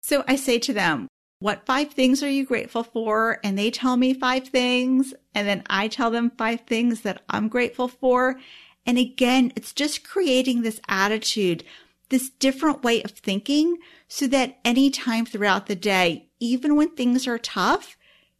So 0.01 0.24
I 0.27 0.37
say 0.37 0.59
to 0.61 0.72
them, 0.72 1.09
what 1.40 1.66
five 1.66 1.92
things 1.92 2.22
are 2.22 2.31
you 2.31 2.44
grateful 2.44 2.83
for? 2.83 3.38
And 3.44 3.57
they 3.57 3.70
tell 3.70 3.96
me 3.96 4.12
five 4.12 4.48
things. 4.48 5.14
And 5.35 5.46
then 5.46 5.62
I 5.68 5.88
tell 5.88 6.11
them 6.11 6.33
five 6.37 6.62
things 6.62 7.03
that 7.03 7.22
I'm 7.29 7.48
grateful 7.48 7.88
for. 7.88 8.40
And 8.85 8.98
again, 8.98 9.53
it's 9.55 9.72
just 9.72 10.09
creating 10.09 10.62
this 10.62 10.81
attitude, 10.88 11.62
this 12.09 12.31
different 12.31 12.83
way 12.83 13.03
of 13.03 13.12
thinking 13.12 13.79
so 14.09 14.27
that 14.29 14.59
anytime 14.64 15.27
throughout 15.27 15.66
the 15.66 15.77
day, 15.77 16.29
even 16.40 16.74
when 16.74 16.90
things 16.90 17.27
are 17.29 17.38
tough, 17.38 17.96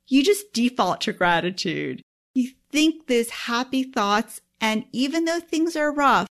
you 0.07 0.25
just 0.25 0.53
default 0.53 1.01
to 1.03 1.13
gratitude. 1.13 2.03
You 2.35 2.51
think 2.73 3.07
those 3.07 3.31
happy 3.31 3.85
thoughts. 3.85 4.41
And 4.61 4.87
even 4.91 5.25
though 5.25 5.41
things 5.41 5.77
are 5.77 5.93
rough, 5.93 6.27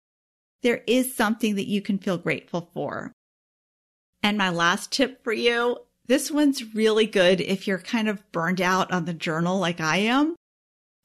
there 0.61 0.83
is 0.87 1.13
something 1.13 1.55
that 1.55 1.67
you 1.67 1.81
can 1.81 1.97
feel 1.97 2.17
grateful 2.17 2.69
for. 2.73 3.11
And 4.21 4.37
my 4.37 4.49
last 4.49 4.91
tip 4.91 5.21
for 5.23 5.33
you, 5.33 5.79
this 6.07 6.29
one's 6.29 6.75
really 6.75 7.05
good 7.05 7.39
if 7.39 7.67
you're 7.67 7.79
kind 7.79 8.09
of 8.09 8.31
burned 8.31 8.61
out 8.61 8.91
on 8.91 9.05
the 9.05 9.13
journal 9.13 9.59
like 9.59 9.79
I 9.79 9.97
am. 9.97 10.35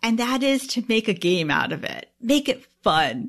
And 0.02 0.18
that 0.18 0.42
is 0.42 0.66
to 0.68 0.84
make 0.88 1.08
a 1.08 1.14
game 1.14 1.50
out 1.50 1.72
of 1.72 1.84
it. 1.84 2.10
Make 2.20 2.48
it 2.48 2.66
fun. 2.82 3.28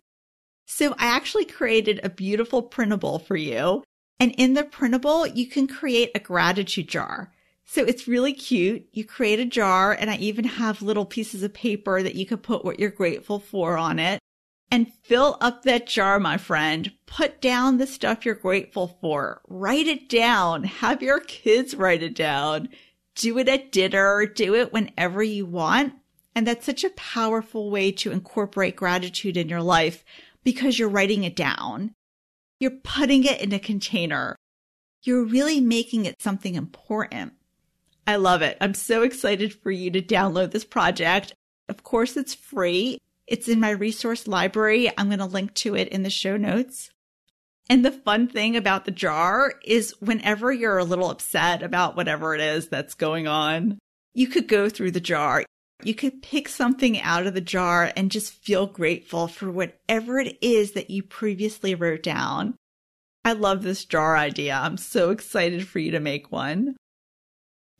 So 0.65 0.93
I 0.97 1.07
actually 1.07 1.45
created 1.45 1.99
a 2.03 2.09
beautiful 2.09 2.61
printable 2.61 3.19
for 3.19 3.35
you. 3.35 3.83
And 4.19 4.33
in 4.37 4.53
the 4.53 4.63
printable, 4.63 5.25
you 5.25 5.47
can 5.47 5.67
create 5.67 6.11
a 6.13 6.19
gratitude 6.19 6.87
jar. 6.87 7.31
So 7.65 7.83
it's 7.83 8.07
really 8.07 8.33
cute. 8.33 8.87
You 8.91 9.05
create 9.05 9.39
a 9.39 9.45
jar 9.45 9.93
and 9.93 10.09
I 10.09 10.17
even 10.17 10.45
have 10.45 10.81
little 10.81 11.05
pieces 11.05 11.43
of 11.43 11.53
paper 11.53 12.01
that 12.01 12.15
you 12.15 12.25
could 12.25 12.43
put 12.43 12.65
what 12.65 12.79
you're 12.79 12.89
grateful 12.89 13.39
for 13.39 13.77
on 13.77 13.99
it 13.99 14.19
and 14.71 14.93
fill 15.03 15.37
up 15.41 15.63
that 15.63 15.87
jar, 15.87 16.19
my 16.19 16.37
friend. 16.37 16.91
Put 17.05 17.41
down 17.41 17.77
the 17.77 17.87
stuff 17.87 18.25
you're 18.25 18.35
grateful 18.35 18.97
for. 19.01 19.41
Write 19.47 19.87
it 19.87 20.09
down. 20.09 20.63
Have 20.63 21.01
your 21.01 21.19
kids 21.19 21.75
write 21.75 22.03
it 22.03 22.15
down. 22.15 22.69
Do 23.15 23.37
it 23.37 23.49
at 23.49 23.71
dinner. 23.71 24.25
Do 24.25 24.55
it 24.55 24.71
whenever 24.71 25.23
you 25.23 25.45
want. 25.45 25.93
And 26.35 26.47
that's 26.47 26.65
such 26.65 26.83
a 26.83 26.91
powerful 26.91 27.71
way 27.71 27.91
to 27.93 28.11
incorporate 28.11 28.75
gratitude 28.75 29.35
in 29.35 29.49
your 29.49 29.63
life 29.63 30.05
because 30.43 30.77
you're 30.77 30.87
writing 30.87 31.23
it 31.23 31.35
down. 31.35 31.93
You're 32.59 32.71
putting 32.71 33.23
it 33.23 33.41
in 33.41 33.51
a 33.51 33.59
container. 33.59 34.35
You're 35.03 35.25
really 35.25 35.59
making 35.59 36.05
it 36.05 36.21
something 36.21 36.55
important. 36.55 37.33
I 38.05 38.17
love 38.17 38.41
it. 38.41 38.57
I'm 38.61 38.73
so 38.73 39.01
excited 39.01 39.53
for 39.53 39.71
you 39.71 39.91
to 39.91 40.01
download 40.01 40.51
this 40.51 40.65
project. 40.65 41.33
Of 41.67 41.83
course, 41.83 42.17
it's 42.17 42.33
free. 42.33 42.99
It's 43.29 43.47
in 43.47 43.59
my 43.59 43.69
resource 43.69 44.27
library. 44.27 44.91
I'm 44.97 45.07
going 45.07 45.19
to 45.19 45.25
link 45.25 45.53
to 45.55 45.75
it 45.75 45.87
in 45.89 46.01
the 46.01 46.09
show 46.09 46.35
notes. 46.35 46.89
And 47.69 47.85
the 47.85 47.91
fun 47.91 48.27
thing 48.27 48.57
about 48.57 48.85
the 48.85 48.91
jar 48.91 49.53
is 49.63 49.93
whenever 49.99 50.51
you're 50.51 50.79
a 50.79 50.83
little 50.83 51.11
upset 51.11 51.61
about 51.61 51.95
whatever 51.95 52.33
it 52.33 52.41
is 52.41 52.69
that's 52.69 52.95
going 52.95 53.27
on, 53.27 53.77
you 54.15 54.27
could 54.27 54.47
go 54.47 54.67
through 54.67 54.91
the 54.91 54.99
jar. 54.99 55.45
You 55.83 55.93
could 55.93 56.23
pick 56.23 56.49
something 56.49 56.99
out 56.99 57.27
of 57.27 57.35
the 57.35 57.41
jar 57.41 57.93
and 57.95 58.09
just 58.09 58.33
feel 58.33 58.65
grateful 58.65 59.27
for 59.27 59.51
whatever 59.51 60.17
it 60.17 60.39
is 60.41 60.71
that 60.71 60.89
you 60.89 61.03
previously 61.03 61.75
wrote 61.75 62.01
down. 62.01 62.55
I 63.23 63.33
love 63.33 63.61
this 63.61 63.85
jar 63.85 64.17
idea. 64.17 64.55
I'm 64.55 64.77
so 64.77 65.11
excited 65.11 65.67
for 65.67 65.77
you 65.77 65.91
to 65.91 65.99
make 65.99 66.31
one. 66.31 66.75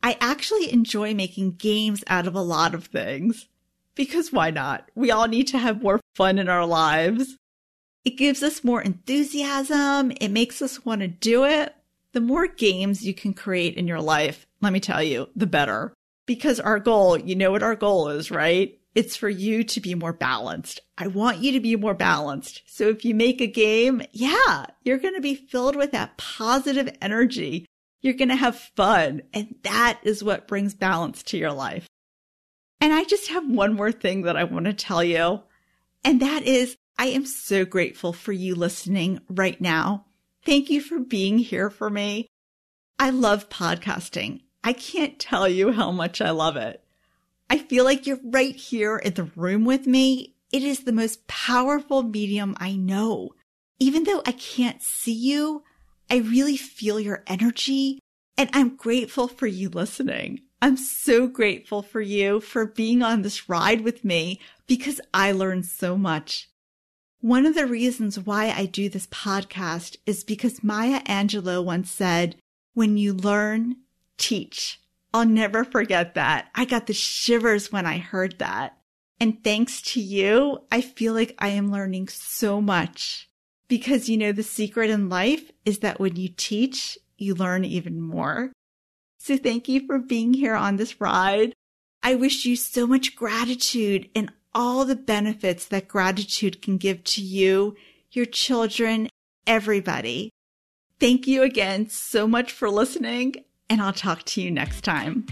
I 0.00 0.16
actually 0.20 0.72
enjoy 0.72 1.12
making 1.12 1.56
games 1.56 2.04
out 2.06 2.28
of 2.28 2.36
a 2.36 2.40
lot 2.40 2.74
of 2.74 2.86
things. 2.86 3.48
Because 4.00 4.32
why 4.32 4.50
not? 4.50 4.90
We 4.94 5.10
all 5.10 5.28
need 5.28 5.48
to 5.48 5.58
have 5.58 5.82
more 5.82 6.00
fun 6.14 6.38
in 6.38 6.48
our 6.48 6.64
lives. 6.64 7.36
It 8.02 8.16
gives 8.16 8.42
us 8.42 8.64
more 8.64 8.80
enthusiasm. 8.80 10.10
It 10.22 10.30
makes 10.30 10.62
us 10.62 10.86
want 10.86 11.02
to 11.02 11.06
do 11.06 11.44
it. 11.44 11.74
The 12.14 12.22
more 12.22 12.46
games 12.46 13.04
you 13.04 13.12
can 13.12 13.34
create 13.34 13.74
in 13.74 13.86
your 13.86 14.00
life, 14.00 14.46
let 14.62 14.72
me 14.72 14.80
tell 14.80 15.02
you, 15.02 15.28
the 15.36 15.46
better. 15.46 15.92
Because 16.24 16.58
our 16.58 16.78
goal, 16.78 17.18
you 17.18 17.36
know 17.36 17.50
what 17.50 17.62
our 17.62 17.76
goal 17.76 18.08
is, 18.08 18.30
right? 18.30 18.80
It's 18.94 19.16
for 19.16 19.28
you 19.28 19.64
to 19.64 19.80
be 19.82 19.94
more 19.94 20.14
balanced. 20.14 20.80
I 20.96 21.08
want 21.08 21.40
you 21.40 21.52
to 21.52 21.60
be 21.60 21.76
more 21.76 21.92
balanced. 21.92 22.62
So 22.64 22.88
if 22.88 23.04
you 23.04 23.14
make 23.14 23.42
a 23.42 23.46
game, 23.46 24.00
yeah, 24.12 24.64
you're 24.82 24.96
going 24.96 25.14
to 25.14 25.20
be 25.20 25.34
filled 25.34 25.76
with 25.76 25.92
that 25.92 26.16
positive 26.16 26.88
energy 27.02 27.66
you're 28.02 28.14
going 28.14 28.28
to 28.28 28.36
have 28.36 28.56
fun. 28.56 29.22
And 29.32 29.56
that 29.62 30.00
is 30.04 30.24
what 30.24 30.48
brings 30.48 30.74
balance 30.74 31.22
to 31.24 31.36
your 31.36 31.52
life. 31.52 31.86
And 32.80 32.92
I 32.92 33.04
just 33.04 33.28
have 33.28 33.48
one 33.48 33.74
more 33.74 33.92
thing 33.92 34.22
that 34.22 34.36
I 34.36 34.44
want 34.44 34.66
to 34.66 34.72
tell 34.72 35.04
you. 35.04 35.42
And 36.04 36.20
that 36.20 36.44
is, 36.44 36.76
I 36.98 37.06
am 37.06 37.26
so 37.26 37.64
grateful 37.64 38.12
for 38.12 38.32
you 38.32 38.54
listening 38.54 39.20
right 39.28 39.60
now. 39.60 40.06
Thank 40.44 40.70
you 40.70 40.80
for 40.80 40.98
being 40.98 41.38
here 41.38 41.68
for 41.68 41.90
me. 41.90 42.28
I 42.98 43.10
love 43.10 43.48
podcasting. 43.48 44.40
I 44.64 44.72
can't 44.72 45.18
tell 45.18 45.48
you 45.48 45.72
how 45.72 45.90
much 45.90 46.20
I 46.20 46.30
love 46.30 46.56
it. 46.56 46.82
I 47.48 47.58
feel 47.58 47.84
like 47.84 48.06
you're 48.06 48.20
right 48.22 48.54
here 48.54 48.96
in 48.96 49.14
the 49.14 49.30
room 49.36 49.64
with 49.64 49.86
me. 49.86 50.34
It 50.52 50.62
is 50.62 50.80
the 50.80 50.92
most 50.92 51.26
powerful 51.26 52.02
medium 52.02 52.54
I 52.58 52.76
know. 52.76 53.30
Even 53.78 54.04
though 54.04 54.22
I 54.26 54.32
can't 54.32 54.82
see 54.82 55.12
you, 55.12 55.64
I 56.10 56.18
really 56.18 56.56
feel 56.56 57.00
your 57.00 57.22
energy 57.26 58.00
and 58.36 58.50
I'm 58.52 58.76
grateful 58.76 59.28
for 59.28 59.46
you 59.46 59.68
listening. 59.68 60.40
I'm 60.62 60.76
so 60.76 61.26
grateful 61.26 61.80
for 61.80 62.02
you 62.02 62.40
for 62.40 62.66
being 62.66 63.02
on 63.02 63.22
this 63.22 63.48
ride 63.48 63.80
with 63.80 64.04
me 64.04 64.40
because 64.66 65.00
I 65.14 65.32
learned 65.32 65.64
so 65.64 65.96
much. 65.96 66.50
One 67.22 67.46
of 67.46 67.54
the 67.54 67.66
reasons 67.66 68.18
why 68.18 68.50
I 68.50 68.66
do 68.66 68.88
this 68.88 69.06
podcast 69.06 69.96
is 70.04 70.22
because 70.22 70.62
Maya 70.62 71.02
Angelou 71.04 71.64
once 71.64 71.90
said, 71.90 72.36
when 72.74 72.98
you 72.98 73.14
learn, 73.14 73.76
teach. 74.18 74.80
I'll 75.12 75.26
never 75.26 75.64
forget 75.64 76.14
that. 76.14 76.48
I 76.54 76.66
got 76.66 76.86
the 76.86 76.92
shivers 76.92 77.72
when 77.72 77.86
I 77.86 77.98
heard 77.98 78.38
that. 78.38 78.76
And 79.18 79.42
thanks 79.42 79.82
to 79.92 80.00
you, 80.00 80.62
I 80.70 80.80
feel 80.82 81.14
like 81.14 81.34
I 81.38 81.48
am 81.48 81.72
learning 81.72 82.08
so 82.08 82.60
much. 82.60 83.28
Because 83.66 84.08
you 84.08 84.16
know, 84.16 84.32
the 84.32 84.42
secret 84.42 84.90
in 84.90 85.08
life 85.08 85.50
is 85.64 85.80
that 85.80 86.00
when 86.00 86.16
you 86.16 86.28
teach, 86.28 86.98
you 87.18 87.34
learn 87.34 87.64
even 87.64 88.00
more. 88.00 88.52
So 89.22 89.36
thank 89.36 89.68
you 89.68 89.86
for 89.86 89.98
being 89.98 90.32
here 90.32 90.54
on 90.54 90.76
this 90.76 90.98
ride. 90.98 91.52
I 92.02 92.14
wish 92.14 92.46
you 92.46 92.56
so 92.56 92.86
much 92.86 93.14
gratitude 93.14 94.08
and 94.14 94.32
all 94.54 94.86
the 94.86 94.96
benefits 94.96 95.66
that 95.66 95.88
gratitude 95.88 96.62
can 96.62 96.78
give 96.78 97.04
to 97.04 97.20
you, 97.20 97.76
your 98.12 98.24
children, 98.24 99.10
everybody. 99.46 100.30
Thank 100.98 101.26
you 101.26 101.42
again 101.42 101.90
so 101.90 102.26
much 102.26 102.50
for 102.50 102.70
listening, 102.70 103.44
and 103.68 103.82
I'll 103.82 103.92
talk 103.92 104.22
to 104.24 104.40
you 104.40 104.50
next 104.50 104.84
time. 104.84 105.26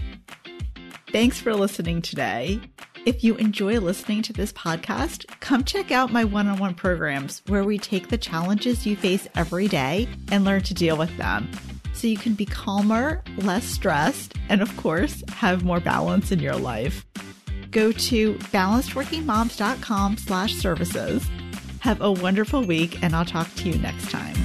Thanks 1.11 1.41
for 1.41 1.55
listening 1.55 2.03
today. 2.03 2.61
If 3.07 3.23
you 3.23 3.37
enjoy 3.37 3.79
listening 3.79 4.21
to 4.23 4.33
this 4.33 4.53
podcast, 4.53 5.25
come 5.39 5.63
check 5.63 5.89
out 5.89 6.13
my 6.13 6.25
one 6.25 6.47
on 6.47 6.59
one 6.59 6.75
programs 6.75 7.41
where 7.47 7.63
we 7.63 7.79
take 7.79 8.09
the 8.09 8.19
challenges 8.19 8.85
you 8.85 8.95
face 8.95 9.27
every 9.35 9.67
day 9.67 10.07
and 10.31 10.45
learn 10.45 10.61
to 10.61 10.75
deal 10.75 10.95
with 10.95 11.15
them 11.17 11.49
so 11.99 12.07
you 12.07 12.17
can 12.17 12.33
be 12.33 12.45
calmer, 12.45 13.21
less 13.37 13.65
stressed, 13.65 14.33
and 14.47 14.61
of 14.61 14.75
course, 14.77 15.23
have 15.29 15.63
more 15.63 15.79
balance 15.79 16.31
in 16.31 16.39
your 16.39 16.55
life. 16.55 17.05
Go 17.71 17.91
to 17.91 18.35
balancedworkingmoms.com 18.35 20.17
slash 20.17 20.55
services. 20.55 21.27
Have 21.81 22.01
a 22.01 22.11
wonderful 22.11 22.63
week, 22.63 23.01
and 23.03 23.15
I'll 23.15 23.25
talk 23.25 23.53
to 23.55 23.69
you 23.69 23.77
next 23.79 24.09
time. 24.09 24.35